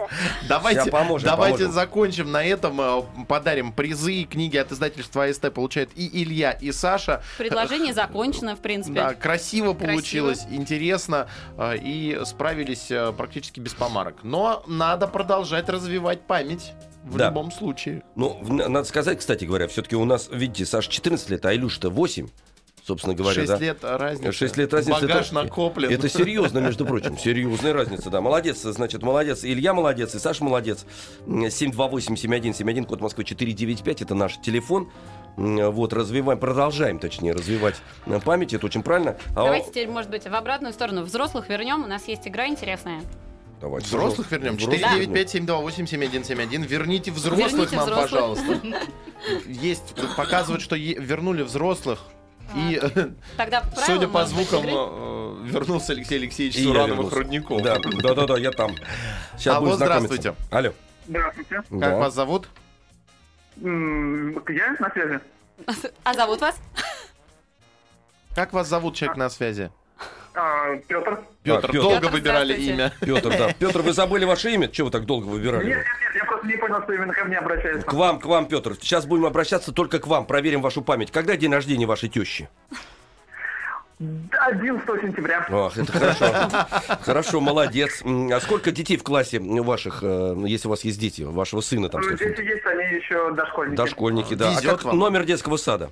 Давайте, 0.47 0.89
давайте 0.89 1.31
поможем. 1.31 1.71
закончим 1.71 2.31
на 2.31 2.43
этом. 2.43 2.79
э, 2.81 3.01
Подарим 3.27 3.71
призы 3.73 4.13
и 4.13 4.25
книги 4.25 4.57
от 4.57 4.71
издательства 4.71 5.25
АСТ 5.25 5.51
получают 5.53 5.89
и 5.95 6.23
Илья, 6.23 6.51
и 6.51 6.71
Саша. 6.71 7.21
Предложение 7.37 7.93
закончено, 7.93 8.55
в 8.55 8.59
принципе. 8.59 8.95
Да, 8.95 9.13
красиво 9.13 9.73
Красиво. 9.73 9.91
получилось, 9.93 10.45
интересно 10.49 11.27
э, 11.57 11.77
и 11.77 12.19
справились 12.25 12.89
э, 12.91 13.11
практически 13.13 13.59
без 13.59 13.73
помарок. 13.73 14.23
Но 14.23 14.63
надо 14.67 15.07
продолжать 15.07 15.69
развивать 15.69 16.21
память 16.21 16.73
в 17.03 17.17
Да. 17.17 17.27
любом 17.27 17.51
случае. 17.51 18.03
Ну, 18.15 18.39
надо 18.41 18.83
сказать, 18.87 19.19
кстати 19.19 19.45
говоря, 19.45 19.67
все-таки 19.67 19.95
у 19.95 20.05
нас, 20.05 20.27
видите, 20.31 20.65
Саша 20.65 20.89
14 20.89 21.29
лет, 21.29 21.45
а 21.45 21.53
Илюша-то 21.53 21.89
8, 21.89 22.27
собственно 22.85 23.15
говоря, 23.15 23.33
6 23.33 23.47
да. 23.47 23.57
лет 23.57 23.77
разница. 23.81 24.31
6 24.31 24.57
лет 24.57 24.73
разницы. 24.73 25.01
Багаж 25.01 25.27
это, 25.27 25.35
накоплен. 25.35 25.89
Это 25.89 26.07
серьезно, 26.09 26.59
между 26.59 26.85
прочим. 26.85 27.17
Серьезная 27.17 27.73
разница, 27.73 28.09
да. 28.09 28.21
Молодец, 28.21 28.61
значит, 28.61 29.01
молодец. 29.01 29.43
Илья 29.43 29.73
молодец, 29.73 30.13
и 30.15 30.19
Саша 30.19 30.43
молодец. 30.43 30.85
728-7171, 31.25 32.85
код 32.85 33.01
Москвы 33.01 33.23
495, 33.23 34.01
это 34.03 34.15
наш 34.15 34.37
телефон. 34.37 34.89
Вот, 35.35 35.91
развиваем, 35.91 36.39
продолжаем, 36.39 36.97
точнее, 36.97 37.33
развивать 37.33 37.75
э, 38.05 38.21
память, 38.23 38.53
это 38.53 38.67
очень 38.67 38.83
правильно. 38.83 39.17
А 39.31 39.43
Давайте 39.43 39.69
теперь, 39.69 39.89
может 39.89 40.09
быть, 40.09 40.23
в 40.23 40.33
обратную 40.33 40.73
сторону. 40.73 41.03
Взрослых 41.03 41.49
вернем. 41.49 41.83
У 41.83 41.87
нас 41.87 42.07
есть 42.07 42.25
игра 42.25 42.47
интересная. 42.47 43.01
Давайте, 43.59 43.87
Взрослых 43.87 44.31
вернем. 44.31 44.55
Взрослых 44.55 45.07
495-728-7171. 45.09 46.65
Верните 46.65 47.11
взрослых 47.11 47.51
Верните 47.51 47.75
нам, 47.75 47.85
взрослых. 47.85 48.11
пожалуйста. 48.11 48.61
Есть, 49.45 49.93
показывают, 50.15 50.61
что 50.61 50.77
е- 50.77 50.95
вернули 50.99 51.43
взрослых. 51.43 51.99
И, 52.53 52.79
Тогда 53.37 53.61
по 53.61 53.67
судя 53.75 53.85
правилам, 54.07 54.11
по 54.11 54.25
звукам, 54.25 54.59
игры? 54.63 54.71
э, 54.75 55.35
вернулся 55.45 55.93
Алексей 55.93 56.17
Алексеевич 56.19 56.63
Сурановых 56.63 56.89
вернулся. 56.97 57.15
Рудников. 57.17 57.61
Да, 57.61 57.77
да, 57.79 58.13
да, 58.13 58.25
да, 58.27 58.37
я 58.37 58.51
там. 58.51 58.75
Сейчас 59.37 59.55
Алло, 59.55 59.65
будем 59.65 59.77
знакомиться. 59.77 60.15
здравствуйте. 60.15 60.35
Алло. 60.51 60.73
Здравствуйте. 61.07 61.55
Как 61.55 61.79
Да. 61.79 61.95
вас 61.97 62.13
зовут? 62.13 62.49
Я 63.61 64.75
на 64.79 64.89
связи. 64.91 65.19
А 66.03 66.13
зовут 66.13 66.41
вас? 66.41 66.59
Как 68.35 68.53
вас 68.53 68.67
зовут, 68.67 68.95
человек 68.95 69.17
на 69.17 69.29
связи? 69.29 69.71
А, 70.33 70.75
Петр. 70.87 71.21
Петр, 71.43 71.71
Пётр. 71.71 71.81
долго 71.81 72.05
выбирали 72.09 72.53
имя. 72.53 72.91
Петр, 72.99 73.29
да. 73.37 73.53
Петр, 73.53 73.81
вы 73.81 73.93
забыли 73.93 74.25
ваше 74.25 74.51
имя? 74.53 74.67
Чего 74.67 74.87
вы 74.87 74.91
так 74.91 75.05
долго 75.05 75.25
выбирали? 75.27 75.67
Нет, 75.67 75.77
нет, 75.77 75.85
нет, 76.01 76.15
я 76.15 76.24
понял, 76.53 76.81
что 76.83 76.93
именно 76.93 77.13
ко 77.13 77.25
мне 77.25 77.37
обращается. 77.37 77.85
К 77.85 77.93
вам, 77.93 78.19
к 78.19 78.25
вам, 78.25 78.47
Петр. 78.47 78.75
Сейчас 78.75 79.05
будем 79.05 79.25
обращаться 79.25 79.71
только 79.71 79.99
к 79.99 80.07
вам. 80.07 80.25
Проверим 80.25 80.61
вашу 80.61 80.81
память. 80.81 81.11
Когда 81.11 81.35
день 81.35 81.51
рождения 81.51 81.85
вашей 81.85 82.09
тещи? 82.09 82.49
11 83.99 85.01
сентября. 85.01 85.45
Ах, 85.49 85.77
это 85.77 85.91
хорошо. 85.91 86.25
Хорошо, 87.01 87.39
молодец. 87.39 88.03
А 88.03 88.39
сколько 88.41 88.71
детей 88.71 88.97
в 88.97 89.03
классе 89.03 89.39
ваших, 89.39 89.99
э, 90.01 90.35
если 90.45 90.67
у 90.67 90.71
вас 90.71 90.83
есть 90.83 90.99
дети, 90.99 91.21
вашего 91.21 91.61
сына 91.61 91.87
там? 91.87 92.01
Ну? 92.01 92.09
Дети 92.09 92.41
есть, 92.41 92.65
они 92.65 92.83
еще 92.95 93.33
дошкольники. 93.33 93.77
Дошкольники, 93.77 94.33
да. 94.33 94.57
А 94.57 94.61
как 94.61 94.83
вам. 94.83 94.99
номер 94.99 95.23
детского 95.23 95.55
сада? 95.55 95.91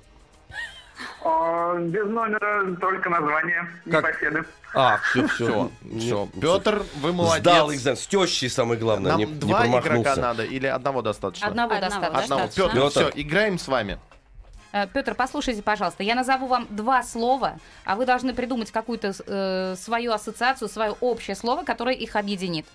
А, 1.25 1.75
без 1.79 2.05
номера, 2.05 2.75
только 2.81 3.09
название, 3.09 3.67
Как? 3.89 4.03
непоседы. 4.05 4.43
А, 4.75 4.97
все, 4.97 5.27
Все, 5.27 5.71
все. 5.97 6.27
Петр, 6.41 6.83
вы 7.01 7.13
молодец. 7.13 7.41
Сдал 7.41 7.73
экзамен. 7.73 7.97
С 7.97 8.07
тещей 8.07 8.49
самое 8.49 8.79
главное, 8.79 9.12
Нам 9.12 9.19
не, 9.19 9.25
не 9.25 9.33
два 9.36 9.65
игрока 9.67 9.81
промахнулся. 9.81 10.21
надо 10.21 10.43
или 10.43 10.67
одного 10.67 11.01
достаточно? 11.01 11.47
Одного, 11.47 11.73
Одного, 11.75 11.89
достаточно. 12.01 12.23
Одного. 12.36 12.51
Петр, 12.53 12.73
Пётр. 12.73 12.89
все, 12.89 13.21
играем 13.21 13.57
с 13.57 13.67
вами. 13.67 13.99
Петр, 14.93 15.13
послушайте, 15.13 15.62
пожалуйста, 15.62 16.01
я 16.01 16.15
назову 16.15 16.47
вам 16.47 16.65
два 16.71 17.03
слова, 17.03 17.57
а 17.86 17.95
вы 17.95 18.07
должны 18.07 18.33
придумать 18.33 18.71
какую-то 18.71 19.13
э, 19.27 19.75
свою 19.77 20.12
ассоциацию, 20.13 20.67
свое 20.67 20.95
общее 20.99 21.36
слово, 21.36 21.63
которое 21.63 21.93
их 21.95 22.15
объединит. 22.15 22.65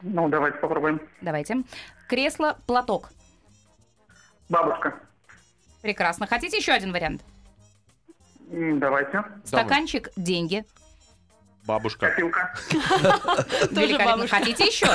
Ну, 0.00 0.28
давайте 0.30 0.56
попробуем. 0.58 1.02
Давайте. 1.20 1.64
Кресло, 2.08 2.56
платок. 2.66 3.10
Бабушка. 4.48 4.94
Прекрасно. 5.84 6.26
Хотите 6.26 6.56
еще 6.56 6.72
один 6.72 6.92
вариант? 6.92 7.22
Давайте. 8.48 9.22
Стаканчик– 9.44 10.08
деньги. 10.16 10.64
Бабушка. 11.66 12.08
Копилка. 12.08 12.54
Великолепно. 13.70 14.04
бабушка. 14.16 14.36
Хотите 14.36 14.64
еще? 14.64 14.86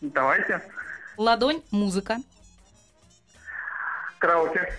Давайте. 0.00 0.60
Ладонь– 1.16 1.62
музыка. 1.70 2.16
Караоке. 4.18 4.72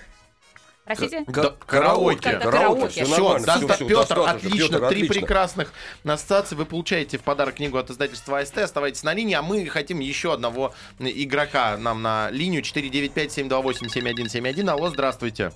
Простите? 0.86 1.24
Да, 1.28 1.56
караоке. 1.66 2.38
Караоке. 2.38 3.06
Все, 3.06 3.40
да, 3.40 3.58
да, 3.60 3.76
всё, 3.76 3.88
Петр, 3.88 4.20
отлично. 4.20 4.88
Три 4.88 5.08
прекрасных 5.08 5.74
ассоциации 6.04 6.56
вы 6.56 6.66
получаете 6.66 7.18
в 7.18 7.24
подарок 7.24 7.56
книгу 7.56 7.76
от 7.78 7.90
издательства 7.90 8.38
АСТ. 8.40 8.60
Оставайтесь 8.60 9.02
на 9.04 9.14
линии, 9.16 9.34
а 9.34 9.42
мы 9.42 9.66
хотим 9.66 10.00
еще 10.00 10.32
одного 10.32 10.74
игрока 11.00 11.78
нам 11.78 12.04
на 12.04 12.30
линию 12.30 12.62
495-728-7171. 12.62 14.70
Алло, 14.70 14.90
здравствуйте. 14.90 15.52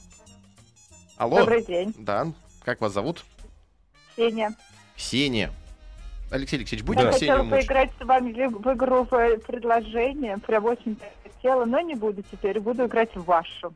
Алло. 1.17 1.37
Добрый 1.39 1.63
день, 1.63 1.93
Да, 1.97 2.27
как 2.63 2.81
вас 2.81 2.93
зовут? 2.93 3.23
Ксения. 4.13 4.55
Ксения. 4.97 5.51
Алексей 6.31 6.57
Алексеевич, 6.57 6.85
будете 6.85 7.05
Я 7.05 7.11
Ксению 7.11 7.35
хотела 7.37 7.49
мучить? 7.49 7.67
поиграть 7.67 7.89
с 7.99 8.05
вами 8.05 8.31
в 8.31 8.63
в 8.63 8.73
игру 8.73 9.03
в 9.03 9.37
предложение. 9.47 10.37
Прям 10.39 10.65
очень 10.65 10.97
хотела, 11.23 11.65
но 11.65 11.79
не 11.81 11.95
буду 11.95 12.23
теперь. 12.31 12.59
Буду 12.59 12.85
играть 12.85 13.15
в 13.15 13.23
вашу. 13.25 13.73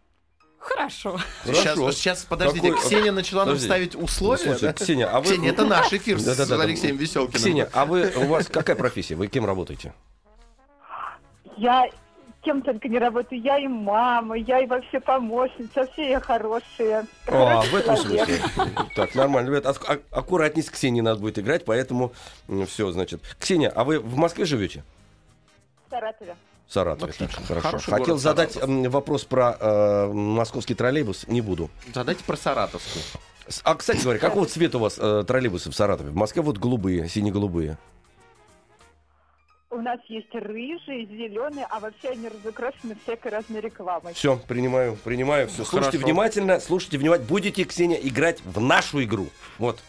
Хорошо. 0.63 1.19
Сейчас, 1.43 1.57
Хорошо. 1.75 1.91
сейчас, 1.91 2.23
подождите, 2.23 2.69
Какой- 2.71 2.83
Ксения 2.85 3.11
начала 3.11 3.41
нам 3.41 3.49
Подожди. 3.55 3.65
ставить 3.67 3.95
условия. 3.95 4.37
Слушайте, 4.43 4.65
да? 4.67 4.73
Ксения, 4.73 5.07
а 5.07 5.19
вы... 5.19 5.25
Ксения, 5.25 5.51
это 5.51 5.65
наш 5.65 5.91
эфир 5.91 6.17
с 6.19 6.23
Да-да-да. 6.23 6.63
Алексеем 6.63 6.95
Веселкиным. 6.95 7.33
Ксения, 7.41 7.69
а 7.73 7.85
вы, 7.85 8.11
у 8.15 8.27
вас 8.27 8.47
какая 8.47 8.75
профессия? 8.77 9.15
Вы 9.15 9.27
кем 9.27 9.45
работаете? 9.45 9.93
Я 11.57 11.85
кем 12.43 12.61
только 12.61 12.87
не 12.87 12.97
работаю. 12.97 13.41
Я 13.41 13.57
и 13.59 13.67
мама, 13.67 14.35
я 14.37 14.59
и 14.61 14.65
вообще 14.67 14.99
помощница. 15.01 15.85
Все 15.93 16.11
я 16.11 16.19
хорошие. 16.21 17.05
А, 17.27 17.61
в 17.61 17.75
этом 17.75 17.97
смысле. 17.97 18.39
Так, 18.95 19.15
нормально. 19.15 19.49
Ребят, 19.49 19.65
ак- 19.65 19.89
ак- 19.89 20.01
аккуратней 20.11 20.63
с 20.63 20.69
Ксенией 20.69 21.03
надо 21.03 21.19
будет 21.19 21.39
играть, 21.39 21.65
поэтому 21.65 22.13
все, 22.67 22.89
значит. 22.91 23.21
Ксения, 23.39 23.69
а 23.69 23.83
вы 23.83 23.99
в 23.99 24.15
Москве 24.15 24.45
живете? 24.45 24.83
В 25.87 25.89
Саратове. 25.89 26.35
В 26.67 26.73
Саратове. 26.73 27.11
Отлично. 27.11 27.37
Так, 27.37 27.45
хорошо. 27.45 27.67
Хороший 27.67 27.91
Хотел 27.91 28.05
город 28.05 28.19
задать 28.21 28.51
Саратов. 28.53 28.91
вопрос 28.91 29.23
про 29.25 29.57
э, 29.59 30.07
московский 30.13 30.73
троллейбус, 30.73 31.27
не 31.27 31.41
буду. 31.41 31.69
Задайте 31.93 32.23
про 32.23 32.35
Саратовскую. 32.37 33.03
А, 33.63 33.75
кстати 33.75 34.01
говоря, 34.01 34.19
какого 34.19 34.45
цвета 34.45 34.77
у 34.77 34.81
вас 34.81 34.97
э, 34.97 35.23
троллейбусы 35.27 35.69
в 35.69 35.75
Саратове? 35.75 36.11
В 36.11 36.15
Москве 36.15 36.41
вот 36.41 36.57
голубые, 36.57 37.09
сине-голубые. 37.09 37.77
У 39.69 39.81
нас 39.81 39.99
есть 40.07 40.33
рыжие, 40.33 41.07
зеленые, 41.07 41.65
а 41.69 41.79
вообще 41.79 42.09
они 42.09 42.29
разукрашены 42.29 42.95
всякой 43.03 43.31
разной 43.31 43.59
рекламой. 43.59 44.13
Все, 44.13 44.37
принимаю, 44.47 44.95
принимаю. 45.03 45.47
Все. 45.47 45.65
Слушайте 45.65 45.97
Хорошо. 45.97 46.05
внимательно, 46.05 46.59
слушайте 46.59 46.97
внимательно. 46.99 47.27
Будете, 47.27 47.63
Ксения, 47.63 47.97
играть 47.97 48.39
в 48.45 48.61
нашу 48.61 49.03
игру. 49.03 49.27
Вот, 49.57 49.79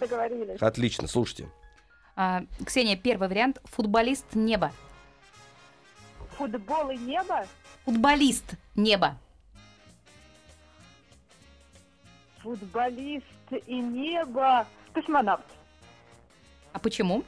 Договорились. 0.00 0.60
отлично, 0.60 1.06
слушайте. 1.06 1.48
А, 2.16 2.42
Ксения, 2.66 2.96
первый 2.96 3.28
вариант– 3.28 3.60
футболист 3.64 4.24
неба. 4.34 4.72
Футбол 6.38 6.90
и 6.90 6.96
небо? 6.96 7.44
Футболист 7.84 8.54
неба. 8.76 9.16
Футболист 12.38 13.24
и 13.66 13.74
небо. 13.80 14.64
Космонавт. 14.92 15.44
А 16.72 16.78
почему? 16.78 17.24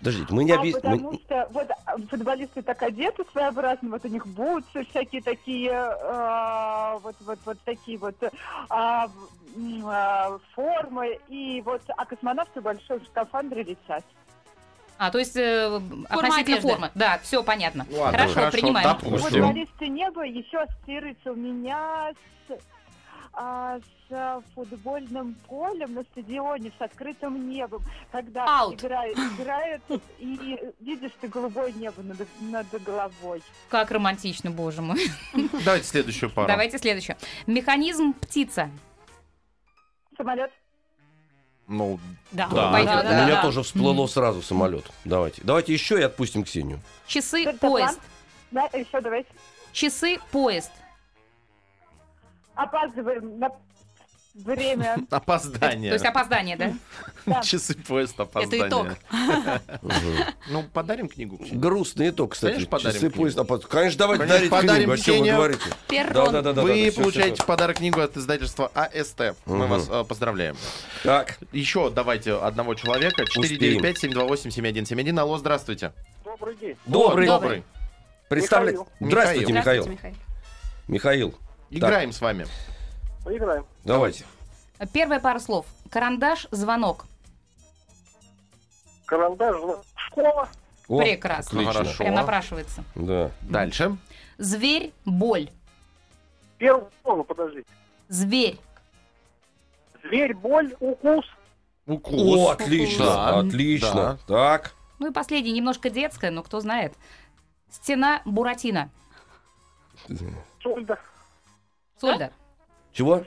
Подождите, 0.00 0.32
мы 0.32 0.44
не 0.44 0.52
А 0.52 0.58
объясним. 0.58 0.82
потому 0.82 1.14
что 1.14 1.48
вот 1.52 1.70
а, 1.86 1.96
футболисты 2.08 2.62
так 2.62 2.82
одеты 2.82 3.22
своеобразно, 3.32 3.90
вот 3.90 4.04
у 4.04 4.08
них 4.08 4.26
бутсы 4.26 4.84
всякие 4.90 5.22
такие, 5.22 5.70
э, 5.72 6.98
вот, 7.02 7.16
вот, 7.20 7.38
вот 7.44 7.58
такие 7.66 7.98
вот 7.98 8.16
а, 8.70 9.08
м, 9.54 9.82
а, 9.86 10.38
формы, 10.54 11.18
и 11.28 11.60
вот, 11.66 11.82
а 11.98 12.06
космонавты 12.06 12.60
в 12.60 12.64
большом 12.64 13.04
скафандре 13.06 13.62
летят. 13.62 14.04
А, 15.00 15.10
то 15.10 15.18
есть 15.18 15.34
э, 15.34 15.80
относительно 16.10 16.56
одежды. 16.58 16.68
формы. 16.68 16.90
Да, 16.94 17.18
все 17.22 17.42
понятно. 17.42 17.86
Ладно, 17.90 18.18
хорошо, 18.18 18.34
хорошо, 18.34 18.52
принимаем. 18.58 18.86
допустим. 18.86 19.30
Футболисты 19.30 19.88
неба 19.88 20.26
еще 20.26 20.58
ассоциируется 20.58 21.32
у 21.32 21.36
меня 21.36 22.12
с, 22.46 22.58
а, 23.32 23.78
с 24.10 24.42
футбольным 24.54 25.36
полем 25.48 25.94
на 25.94 26.02
стадионе 26.02 26.70
с 26.78 26.82
открытым 26.82 27.48
небом, 27.48 27.82
когда 28.12 28.44
Аут. 28.60 28.84
играет, 28.84 29.16
играет 29.38 29.80
и 30.18 30.58
видишь 30.80 31.12
ты 31.18 31.28
голубое 31.28 31.72
небо 31.72 32.02
над, 32.02 32.18
над 32.42 32.82
головой. 32.82 33.42
Как 33.70 33.90
романтично, 33.90 34.50
боже 34.50 34.82
мой. 34.82 35.00
Давайте 35.64 35.86
следующую 35.86 36.28
пару. 36.28 36.46
Давайте 36.46 36.76
следующее. 36.76 37.16
Механизм 37.46 38.12
птица. 38.12 38.70
Самолет. 40.18 40.50
Ну, 41.70 42.00
Да. 42.32 42.48
Да. 42.48 42.72
Пойдет, 42.72 42.90
У 42.90 43.02
да, 43.04 43.24
меня 43.24 43.36
да. 43.36 43.42
тоже 43.42 43.62
всплыло 43.62 44.06
сразу 44.08 44.42
самолет. 44.42 44.90
Давайте. 45.04 45.40
Давайте 45.44 45.72
еще 45.72 46.00
и 46.00 46.02
отпустим 46.02 46.42
Ксению. 46.42 46.80
Часы, 47.06 47.44
Дельтаплан. 47.44 47.70
поезд. 47.70 48.00
Да, 48.50 48.64
еще 48.72 49.00
давайте. 49.00 49.28
Часы, 49.72 50.18
поезд. 50.32 50.72
Опаздываем 52.56 53.38
на 53.38 53.50
время. 54.34 54.96
То 55.10 55.16
опоздание. 55.16 55.92
есть 55.92 56.04
опоздание, 56.04 56.56
да? 56.56 56.72
Часы 57.42 57.74
поезд 57.74 58.18
опоздание. 58.18 58.68
итог. 58.68 58.88
Ну, 60.48 60.62
подарим 60.72 61.08
книгу. 61.08 61.38
Грустный 61.52 62.10
итог, 62.10 62.32
кстати. 62.32 62.52
Конечно, 62.54 62.70
подарим 62.70 62.94
Часы 63.00 63.10
поезд. 63.10 63.36
под- 63.46 63.66
Конечно, 63.66 63.98
давайте 63.98 64.24
дарить 64.26 64.50
подарим 64.50 64.74
книгу. 64.76 64.92
О 64.92 64.96
чем 64.98 65.18
вы 65.20 65.30
говорите? 65.30 65.64
Вы 66.62 66.92
получаете 66.96 67.44
подарок 67.44 67.76
книгу 67.78 68.00
от 68.00 68.16
издательства 68.16 68.70
АСТ. 68.74 69.36
Мы 69.46 69.66
вас 69.66 69.86
э, 69.90 70.04
поздравляем. 70.08 70.56
Так, 71.02 71.38
Еще 71.52 71.90
давайте 71.90 72.34
одного 72.34 72.74
человека. 72.74 73.22
495-728-7171. 73.24 75.18
Алло, 75.20 75.38
здравствуйте. 75.38 75.92
Добрый 76.24 76.56
день. 76.56 76.76
добрый. 76.86 77.26
Добрый. 77.26 77.64
Представля- 78.28 78.72
Михаил. 78.72 78.88
Здравствуйте, 79.00 79.52
Михаил. 79.52 79.82
Здравствуйте, 79.82 79.90
Михаил. 79.92 80.14
Михаил, 80.88 81.34
Играем 81.70 82.12
с 82.12 82.20
вами. 82.20 82.46
Поиграем. 83.24 83.66
давайте. 83.84 84.24
Первая 84.92 85.20
пара 85.20 85.38
слов. 85.38 85.66
Карандаш, 85.90 86.46
звонок. 86.50 87.04
Карандаш, 89.06 89.56
школа. 89.96 90.48
О, 90.88 90.98
Прекрасно. 90.98 91.60
отлично. 91.60 91.72
Хорошо. 91.84 91.98
Прям 91.98 92.14
напрашивается. 92.14 92.84
Да. 92.94 93.30
Дальше. 93.42 93.96
Зверь, 94.38 94.92
боль. 95.04 95.50
Первый, 96.58 96.86
ну, 97.04 97.24
подождите. 97.24 97.66
Зверь. 98.08 98.58
Зверь, 100.02 100.34
боль, 100.34 100.74
укус. 100.80 101.26
Укус. 101.86 102.14
О, 102.38 102.50
отлично, 102.50 103.04
Да. 103.04 103.38
отлично. 103.40 104.18
Так, 104.26 104.74
Ну 104.98 105.08
и 105.10 105.12
последний, 105.12 105.52
немножко 105.52 105.90
детское, 105.90 106.30
но 106.30 106.42
кто 106.42 106.60
знает. 106.60 106.94
Стена, 107.70 108.20
Буратино. 108.24 108.90
Сольда. 110.62 110.98
Сольда. 112.00 112.30
Чего? 113.00 113.24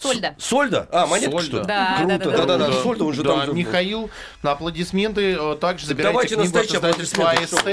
Сольда. 0.00 0.34
Сольда? 0.38 0.86
А, 0.92 1.06
монетка, 1.06 1.40
Сольда. 1.40 1.44
что 1.48 1.58
ли? 1.58 1.64
Да, 1.66 1.96
Круто, 1.98 2.18
да, 2.18 2.18
да, 2.18 2.30
да. 2.30 2.46
да-да-да. 2.46 2.82
Сольда, 2.82 3.04
он 3.04 3.12
же 3.14 3.22
Да, 3.24 3.46
там... 3.46 3.56
Михаил, 3.56 4.10
аплодисменты. 4.42 5.36
э, 5.38 5.56
Также 5.60 5.86
забирайте 5.86 6.12
Давайте 6.12 6.36
книгу 6.36 6.58
от 6.58 6.66
издательства. 6.66 7.30
АСТ. 7.30 7.66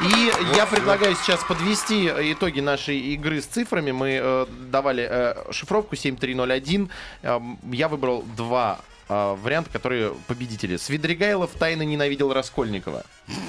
И 0.00 0.30
Вот, 0.30 0.56
я 0.56 0.66
предлагаю 0.66 1.14
сейчас 1.16 1.42
подвести 1.44 2.08
э, 2.08 2.32
итоги 2.32 2.60
нашей 2.60 2.98
игры 2.98 3.40
с 3.40 3.46
цифрами. 3.46 3.90
Мы 3.90 4.20
э, 4.22 4.46
давали 4.70 5.08
э, 5.10 5.34
шифровку 5.50 5.96
7301. 5.96 6.90
Эм, 7.22 7.58
я 7.72 7.88
выбрал 7.88 8.22
два 8.36 8.80
э, 9.10 9.34
варианта, 9.42 9.70
которые 9.70 10.14
победители. 10.26 10.76
Свидригайлов 10.76 11.50
тайно 11.58 11.82
ненавидел 11.82 12.32
Раскольникова. 12.32 13.04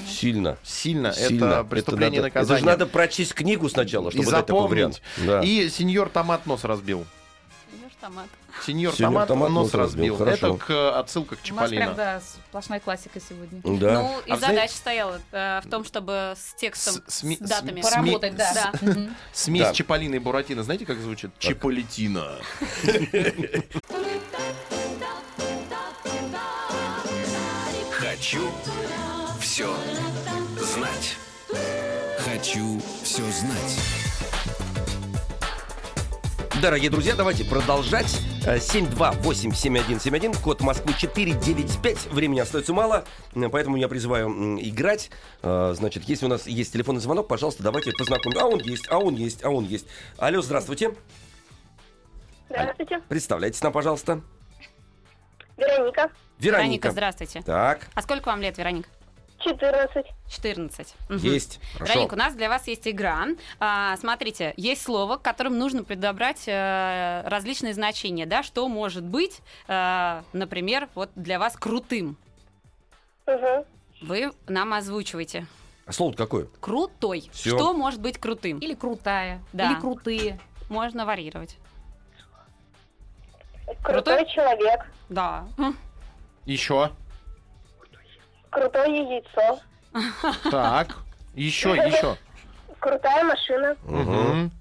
Сильно. 0.07 0.57
Сильно. 0.63 1.13
Сильно. 1.13 1.45
Это 1.45 1.63
преступление 1.63 2.19
и 2.19 2.21
надо, 2.21 2.23
наказание. 2.23 2.55
Это 2.55 2.59
же 2.59 2.65
надо 2.65 2.85
прочесть 2.87 3.33
книгу 3.33 3.69
сначала, 3.69 4.09
И 4.09 4.11
чтобы 4.11 4.31
дать 4.31 4.45
такой 4.45 4.61
запомнить. 4.63 4.71
вариант. 4.71 5.01
Да. 5.17 5.41
И 5.41 5.69
сеньор 5.69 6.09
Томат 6.09 6.45
нос 6.45 6.63
разбил. 6.63 7.05
Сеньор 7.71 7.91
Томат. 8.01 8.27
Сеньор, 8.65 8.93
Сеньор 8.93 9.11
Томат, 9.13 9.27
Томат 9.29 9.49
нос 9.51 9.73
разбил. 9.73 10.17
разбил. 10.23 10.55
Это 10.55 10.65
к, 10.65 10.99
отсылка 10.99 11.35
к 11.37 11.39
У 11.49 11.53
нас 11.55 11.69
прям, 11.69 11.81
Чаполино. 11.81 11.93
да, 11.95 12.21
сплошная 12.49 12.79
классика 12.81 13.19
сегодня. 13.21 13.61
Да. 13.79 13.93
Ну, 14.01 14.19
и 14.25 14.31
А 14.31 14.35
задача 14.35 14.53
знаете- 14.53 14.75
стояла 14.75 15.21
э, 15.31 15.61
в 15.65 15.69
том, 15.69 15.85
чтобы 15.85 16.33
с 16.37 16.53
текстом, 16.55 16.95
С- 17.07 17.23
сми- 17.23 17.37
с 17.37 17.47
датами. 17.49 17.79
сми- 17.79 17.83
Поработать, 17.83 18.35
да. 18.35 18.71
Да. 18.81 19.09
Смесь 19.31 19.61
Да. 19.61 19.73
Чаполина 19.73 20.15
и 20.15 20.19
Буратино, 20.19 20.63
знаете, 20.63 20.85
как 20.85 20.99
звучит? 20.99 21.31
Чаполитина. 21.39 22.35
Хочу 28.21 28.51
все 29.39 29.67
знать. 30.59 31.17
Хочу 32.19 32.79
все 33.01 33.23
знать. 33.23 33.79
Дорогие 36.61 36.91
друзья, 36.91 37.15
давайте 37.15 37.43
продолжать. 37.43 38.15
Э, 38.45 38.57
728-7171, 38.57 40.39
код 40.39 40.61
Москвы 40.61 40.93
495. 40.93 42.11
Времени 42.11 42.41
остается 42.41 42.73
мало, 42.73 43.05
э, 43.33 43.49
поэтому 43.49 43.77
я 43.77 43.87
призываю 43.87 44.29
играть. 44.61 45.09
Э, 45.41 45.73
Значит, 45.75 46.03
если 46.03 46.27
у 46.27 46.29
нас 46.29 46.45
есть 46.45 46.73
телефонный 46.73 47.01
звонок, 47.01 47.27
пожалуйста, 47.27 47.63
давайте 47.63 47.91
познакомим. 47.91 48.37
А 48.37 48.45
он 48.45 48.59
есть, 48.59 48.85
а 48.91 48.99
он 48.99 49.15
есть, 49.15 49.43
а 49.43 49.49
он 49.49 49.65
есть. 49.65 49.87
Алло, 50.19 50.43
здравствуйте. 50.43 50.93
Здравствуйте. 52.49 53.01
Представляйтесь 53.09 53.63
нам, 53.63 53.73
пожалуйста. 53.73 54.21
Вероника. 55.65 56.01
Вероника. 56.01 56.11
Вероника, 56.39 56.91
здравствуйте. 56.91 57.41
Так, 57.41 57.87
А 57.93 58.01
сколько 58.01 58.27
вам 58.27 58.41
лет, 58.41 58.57
Вероника? 58.57 58.89
14. 59.39 60.05
14. 60.29 60.95
Мгм. 61.09 61.17
есть. 61.17 61.59
Хорошо. 61.73 61.93
Вероника, 61.93 62.13
у 62.13 62.17
нас 62.17 62.35
для 62.35 62.47
вас 62.47 62.67
есть 62.67 62.87
игра. 62.87 63.25
А, 63.59 63.97
смотрите, 63.97 64.53
есть 64.55 64.83
слово, 64.83 65.17
к 65.17 65.23
которым 65.23 65.57
нужно 65.57 65.83
подобрать 65.83 66.43
э, 66.47 67.23
различные 67.25 67.73
значения, 67.73 68.27
да, 68.27 68.43
что 68.43 68.67
может 68.67 69.03
быть, 69.03 69.41
э, 69.67 70.21
например, 70.33 70.89
вот 70.93 71.09
для 71.15 71.39
вас 71.39 71.55
крутым. 71.55 72.17
Угу. 73.25 73.65
Вы 74.03 74.31
нам 74.47 74.73
озвучиваете. 74.73 75.47
А 75.87 75.91
слово 75.91 76.13
какое? 76.13 76.47
Крутой. 76.59 77.29
Всё. 77.33 77.57
Что 77.57 77.73
может 77.73 77.99
быть 77.99 78.19
крутым? 78.19 78.59
Или 78.59 78.75
крутая, 78.75 79.41
Да. 79.53 79.71
или 79.71 79.79
крутые. 79.79 80.39
Можно 80.69 81.05
варьировать. 81.05 81.57
Крутой 83.83 84.17
Крутой? 84.17 84.33
человек. 84.33 84.79
Да. 85.09 85.45
Еще. 86.45 86.91
Крутое 88.49 89.03
яйцо. 89.15 89.59
Так. 90.49 90.97
Еще, 91.35 91.69
еще. 91.71 92.17
Крутая 92.79 93.23
машина. 93.23 93.75
Мгм. 93.83 94.51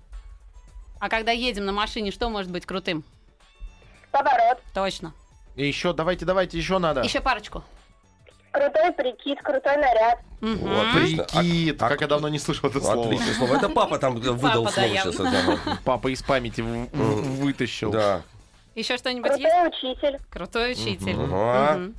А 1.01 1.09
когда 1.09 1.33
едем 1.33 1.65
на 1.65 1.73
машине, 1.73 2.11
что 2.11 2.29
может 2.29 2.51
быть 2.51 2.67
крутым? 2.67 3.03
Поворот. 4.13 4.59
Точно. 4.75 5.13
И 5.57 5.67
еще, 5.67 5.93
давайте, 5.93 6.25
давайте, 6.25 6.59
еще 6.59 6.79
надо. 6.79 7.01
Еще 7.03 7.21
парочку. 7.21 7.65
Крутой 8.53 8.93
прикид, 8.93 9.41
крутой 9.43 9.77
наряд. 9.77 10.19
Мгм. 10.41 10.59
Вот. 10.69 10.93
Прикид. 10.95 11.83
А- 11.83 11.89
Как 11.89 12.01
я 12.01 12.07
давно 12.09 12.29
не 12.29 12.39
слышал 12.39 12.69
это 12.69 12.81
слово. 12.81 13.07
Отличное 13.07 13.35
слово. 13.35 13.57
Это 13.57 13.69
папа 13.69 13.99
там 13.99 14.15
выдал 14.15 14.37
Папа, 14.39 14.65
да, 14.65 14.71
слово 14.71 14.87
явно. 14.87 15.13
сейчас. 15.13 15.79
Папа 15.85 16.09
из 16.09 16.23
памяти 16.23 16.61
вытащил. 16.61 17.91
Да. 17.93 18.23
Еще 18.75 18.97
что-нибудь 18.97 19.33
есть? 19.39 19.43
Крутой 19.43 19.69
учитель. 19.69 20.19
Крутой 20.31 20.73
учитель. 20.73 21.17
Мгм. 21.17 21.95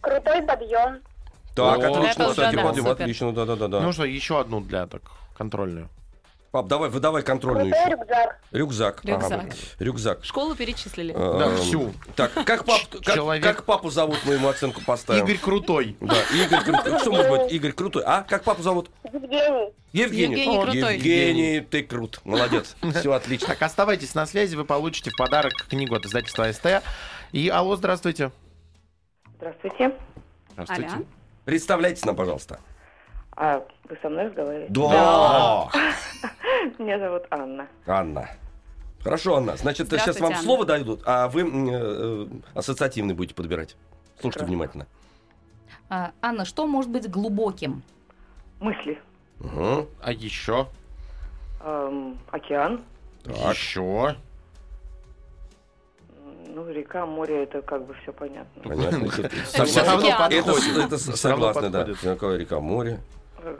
Крутой 0.00 0.42
подъем. 0.42 1.00
Так, 1.54 1.78
О, 1.78 1.88
отлично, 1.88 2.28
кстати, 2.28 2.56
да, 2.56 2.62
подъем, 2.62 2.86
отлично, 2.86 3.32
да-да-да. 3.32 3.80
Ну 3.80 3.92
что, 3.92 4.04
еще 4.04 4.40
одну 4.40 4.60
для 4.60 4.86
так 4.86 5.02
контрольную. 5.36 5.88
Пап, 6.50 6.66
давай, 6.66 6.90
выдавай 6.90 7.22
контрольную 7.22 7.70
Крутой 7.70 7.80
еще. 7.80 7.90
рюкзак. 7.92 8.40
Рюкзак. 8.50 9.04
Рюкзак. 9.04 9.32
Ага, 9.40 9.50
Рюкзак. 9.78 10.24
Школу 10.24 10.56
перечислили. 10.56 11.12
Да, 11.12 11.46
Эм, 11.46 11.56
всю. 11.58 11.94
Так, 12.16 12.32
как, 12.32 12.64
пап, 12.64 12.80
как, 13.04 13.40
как 13.40 13.64
папу 13.64 13.90
зовут, 13.90 14.18
мы 14.24 14.34
ему 14.34 14.48
оценку 14.48 14.80
поставим. 14.84 15.24
Игорь 15.24 15.38
Крутой. 15.38 15.96
Да, 16.00 16.16
Игорь 16.34 16.64
Крутой. 16.64 16.98
Что 16.98 17.12
может 17.12 17.30
быть? 17.30 17.52
Игорь 17.52 17.72
Крутой. 17.72 18.02
А, 18.04 18.22
как 18.24 18.42
папу 18.42 18.62
зовут? 18.62 18.90
Евгений. 19.04 19.72
Евгений. 19.92 20.36
Евгений 20.40 20.56
О, 20.58 20.62
Крутой. 20.62 20.94
Евгений, 20.96 21.60
ты 21.60 21.84
крут. 21.84 22.20
Молодец. 22.24 22.74
Все 22.94 23.12
отлично. 23.12 23.46
Так, 23.48 23.62
оставайтесь 23.62 24.14
на 24.16 24.26
связи, 24.26 24.56
вы 24.56 24.64
получите 24.64 25.10
в 25.10 25.16
подарок 25.16 25.52
книгу 25.68 25.94
от 25.94 26.04
издательства 26.04 26.50
СТ. 26.50 26.82
И 27.30 27.48
алло, 27.48 27.76
здравствуйте. 27.76 28.32
Здравствуйте. 29.36 29.94
Здравствуйте. 30.52 31.06
Представляйтесь 31.44 32.04
нам, 32.04 32.16
пожалуйста. 32.16 32.58
А 33.42 33.66
вы 33.88 33.98
со 34.02 34.10
мной 34.10 34.26
разговариваете? 34.26 34.70
Да. 34.70 35.70
Меня 36.78 36.98
зовут 36.98 37.22
Анна. 37.30 37.66
Анна. 37.86 38.28
Хорошо, 39.02 39.36
Анна. 39.36 39.56
Значит, 39.56 39.88
сейчас 39.88 40.20
вам 40.20 40.32
Анна. 40.32 40.42
слово 40.42 40.66
дойдут, 40.66 41.00
а 41.06 41.26
вы 41.28 41.40
э, 41.40 41.46
э, 41.72 42.26
ассоциативный 42.52 43.14
будете 43.14 43.34
подбирать. 43.34 43.76
Слушайте 44.20 44.40
Хорошо. 44.40 44.46
внимательно. 44.46 44.86
А, 45.88 46.10
Анна, 46.20 46.44
что 46.44 46.66
может 46.66 46.90
быть 46.90 47.10
глубоким? 47.10 47.82
Мысли. 48.60 49.00
Угу. 49.40 49.88
А 50.02 50.12
еще? 50.12 50.68
Эм, 51.64 52.18
океан. 52.30 52.82
Так. 53.24 53.54
Еще? 53.54 54.16
Ну, 56.46 56.70
река, 56.70 57.06
море, 57.06 57.44
это 57.44 57.62
как 57.62 57.86
бы 57.86 57.94
все 58.02 58.12
понятно. 58.12 58.62
Понятно. 58.62 59.10
Согласен. 59.46 59.86
равно. 59.86 60.08
Это, 60.30 60.52
подходит. 60.52 60.76
это 60.84 60.98
согласны, 60.98 61.70
да. 61.70 61.78
подходит. 61.78 62.00
Какая 62.02 62.36
река, 62.36 62.60
море. 62.60 63.00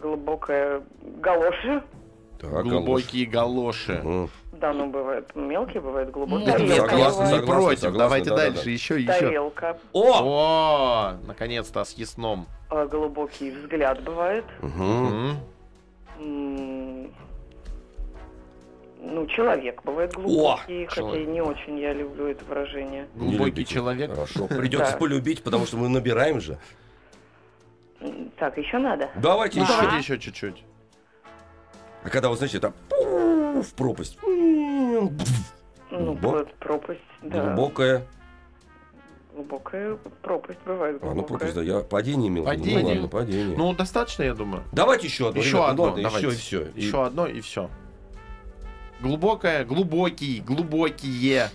Глубокая 0.02 0.82
галоши. 1.20 1.82
Так, 2.40 2.62
Глубокие 2.64 3.26
галоши. 3.26 3.92
галоши. 3.94 4.08
Мгм. 4.08 4.30
Да, 4.52 4.72
ну, 4.74 4.90
бывает 4.90 5.34
мелкие, 5.34 5.80
бывает 5.80 6.10
глубокие. 6.10 6.52
Тарелка 6.52 6.74
Согласен, 6.90 7.16
бывает. 7.18 7.40
Не 7.42 7.46
против. 7.46 7.78
согласен, 7.80 7.98
Давайте 7.98 8.30
да, 8.30 8.36
да, 8.36 8.42
дальше. 8.42 8.64
да. 8.64 8.70
Еще, 8.70 9.00
еще. 9.00 9.12
Тарелка. 9.12 9.78
О! 9.92 10.12
О, 10.22 11.16
наконец-то 11.26 11.84
с 11.84 11.92
ясном. 11.94 12.46
А, 12.68 12.86
глубокий 12.86 13.50
взгляд 13.50 14.02
бывает. 14.02 14.44
Мгм. 14.60 15.06
М. 15.06 15.36
М, 16.18 17.10
Ну, 19.02 19.26
человек 19.28 19.82
бывает 19.82 20.12
глубокий, 20.12 20.84
хотя 20.86 21.00
человек. 21.00 21.26
и 21.28 21.30
не 21.30 21.40
очень 21.40 21.78
я 21.78 21.94
люблю 21.94 22.26
это 22.26 22.44
выражение. 22.44 23.06
Глубокий 23.14 23.64
человек. 23.64 24.10
Хорошо. 24.10 24.46
Придется 24.46 24.92
Да. 24.92 24.98
полюбить, 24.98 25.42
потому 25.42 25.64
что 25.64 25.78
мы 25.78 25.88
набираем 25.88 26.38
же. 26.40 26.58
Так, 28.38 28.56
еще 28.56 28.78
надо? 28.78 29.10
Давайте 29.16 29.60
еще. 29.60 29.68
давайте 29.68 29.96
еще 29.98 30.18
чуть-чуть. 30.18 30.64
А 32.02 32.08
когда 32.08 32.30
вы 32.30 32.36
знаете, 32.36 32.58
там 32.60 32.72
пу, 32.88 33.60
в 33.62 33.74
пропасть. 33.74 34.18
Ну, 34.22 35.10
Глубок- 35.90 36.32
вот 36.32 36.54
пропасть, 36.54 37.00
да. 37.22 37.46
Глубокая. 37.54 38.06
Глубокая 39.34 39.96
пропасть 40.22 40.58
бывает 40.64 40.96
А, 41.02 41.06
ну 41.06 41.12
глубокая. 41.12 41.38
пропасть, 41.38 41.54
да. 41.56 41.62
Я 41.62 41.80
падение 41.80 42.28
имел. 42.28 42.44
Падение. 42.44 42.80
Ну, 42.82 42.88
ладно, 42.88 43.08
падение. 43.08 43.56
Ну, 43.56 43.72
достаточно, 43.74 44.22
я 44.22 44.34
думаю. 44.34 44.64
Давайте 44.72 45.06
еще 45.06 45.28
одно. 45.28 45.40
Еще 45.40 45.50
ребята, 45.50 45.66
ну 45.66 45.72
одно, 45.72 45.82
ладно, 45.84 46.02
давайте. 46.02 46.26
Еще 46.28 46.36
и 46.36 46.38
все. 46.38 46.62
Еще 46.74 47.04
одно 47.04 47.26
и 47.26 47.40
все. 47.40 47.70
Глубокое, 49.00 49.64
глубокий, 49.64 50.40
глубокие. 50.40 51.48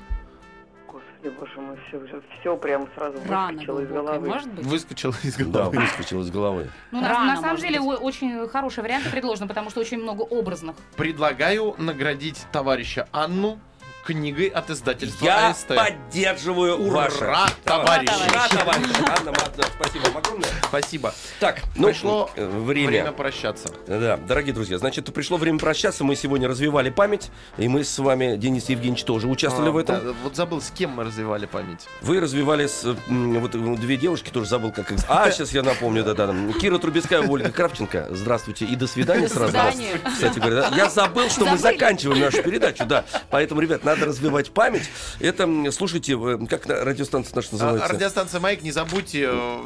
Господи, 1.25 1.35
боже 1.39 1.61
мой, 1.61 1.77
все, 1.88 2.21
все 2.39 2.57
прямо 2.57 2.88
сразу 2.95 3.17
Рано 3.27 3.53
выскочило 3.53 3.79
из 3.79 3.88
глубокая, 3.88 4.19
головы. 4.19 4.27
может 4.27 4.51
быть? 4.53 4.65
Выскочил 4.65 5.09
из 5.23 5.35
Да, 5.38 5.43
головы. 5.43 5.79
выскочил 5.79 6.21
из 6.21 6.29
головы. 6.31 6.69
Ну, 6.91 7.01
на, 7.01 7.09
Рано, 7.09 7.25
на 7.35 7.41
самом 7.41 7.57
деле, 7.57 7.79
быть. 7.81 7.99
очень 8.01 8.47
хороший 8.47 8.83
вариант 8.83 9.09
предложен, 9.11 9.47
потому 9.47 9.69
что 9.69 9.79
очень 9.79 9.97
много 9.99 10.21
образных. 10.21 10.75
Предлагаю 10.97 11.75
наградить 11.77 12.45
товарища 12.51 13.07
Анну 13.11 13.59
книгой 14.05 14.47
от 14.47 14.69
издательства 14.69 15.25
Я 15.25 15.49
АСТ. 15.49 15.69
поддерживаю 15.75 16.77
Ура, 16.79 17.09
ваше. 17.09 17.35
товарищи! 17.63 18.11
Ура, 18.31 18.47
товарищи! 18.49 18.89
Анна, 19.19 19.31
Мат- 19.31 19.53
да, 19.57 19.63
спасибо 19.79 20.03
вам 20.05 20.17
огромное. 20.17 20.49
Спасибо. 20.67 21.13
Так, 21.39 21.61
ну, 21.75 21.87
Пришло 21.87 22.29
э, 22.35 22.45
Время 22.45 22.87
время. 22.89 23.11
прощаться. 23.11 23.69
Да, 23.87 24.17
дорогие 24.17 24.53
друзья, 24.53 24.77
значит, 24.77 25.11
пришло 25.13 25.37
время 25.37 25.57
прощаться. 25.59 26.03
Мы 26.03 26.15
сегодня 26.15 26.47
развивали 26.47 26.89
память, 26.89 27.31
и 27.57 27.67
мы 27.67 27.83
с 27.83 27.97
вами, 27.97 28.35
Денис 28.37 28.69
Евгеньевич, 28.69 29.03
тоже 29.03 29.27
участвовали 29.27 29.69
А, 29.69 29.73
в 29.73 29.77
этом. 29.77 29.95
да, 30.05 30.13
вот 30.23 30.35
забыл, 30.35 30.61
с 30.61 30.69
кем 30.69 30.91
мы 30.91 31.03
развивали 31.03 31.45
память. 31.47 31.87
Вы 32.01 32.19
развивали 32.19 32.67
с 32.67 32.83
вот 32.83 32.97
м, 33.07 33.75
две 33.75 33.97
девушки, 33.97 34.29
тоже 34.29 34.47
забыл, 34.47 34.71
как 34.71 34.91
их. 34.91 34.99
А, 35.09 35.31
сейчас 35.31 35.51
я 35.51 35.63
напомню, 35.63 36.03
да, 36.03 36.13
да, 36.13 36.27
да. 36.27 36.53
Кира 36.59 36.77
Трубецкая, 36.77 37.21
Ольга 37.27 37.49
Кравченко. 37.51 38.07
Здравствуйте 38.11 38.65
и 38.65 38.75
до 38.75 38.85
свидания 38.87 39.27
До 39.27 39.33
сразу. 39.33 39.51
свидания. 39.51 39.99
Кстати 40.05 40.37
говоря, 40.39 40.69
да. 40.69 40.75
я 40.75 40.89
забыл, 40.89 41.29
что 41.29 41.45
мы 41.45 41.57
заканчиваем 41.57 42.19
нашу 42.21 42.43
передачу, 42.43 42.85
да. 42.85 43.03
Поэтому, 43.29 43.61
ребят, 43.61 43.83
надо 43.95 44.05
развивать 44.08 44.51
память. 44.51 44.89
Это, 45.19 45.47
слушайте, 45.71 46.17
как 46.49 46.65
радиостанция 46.67 47.36
наша 47.36 47.49
А, 47.51 47.53
называется? 47.53 47.93
радиостанция 47.93 48.39
Майк, 48.39 48.62
не 48.62 48.71
забудьте 48.71 49.27
э, 49.29 49.60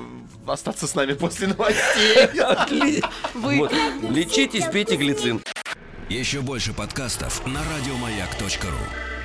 остаться 0.48 0.88
с 0.88 0.96
нами 0.96 1.14
после 1.14 1.48
новостей. 1.48 2.30
Вот. 3.34 3.72
Лечитесь, 4.10 4.66
пейте 4.66 4.96
глицин. 4.96 5.42
Еще 6.10 6.42
больше 6.42 6.74
подкастов 6.74 7.46
на 7.46 7.60
радиомаяк.ру. 7.64 9.19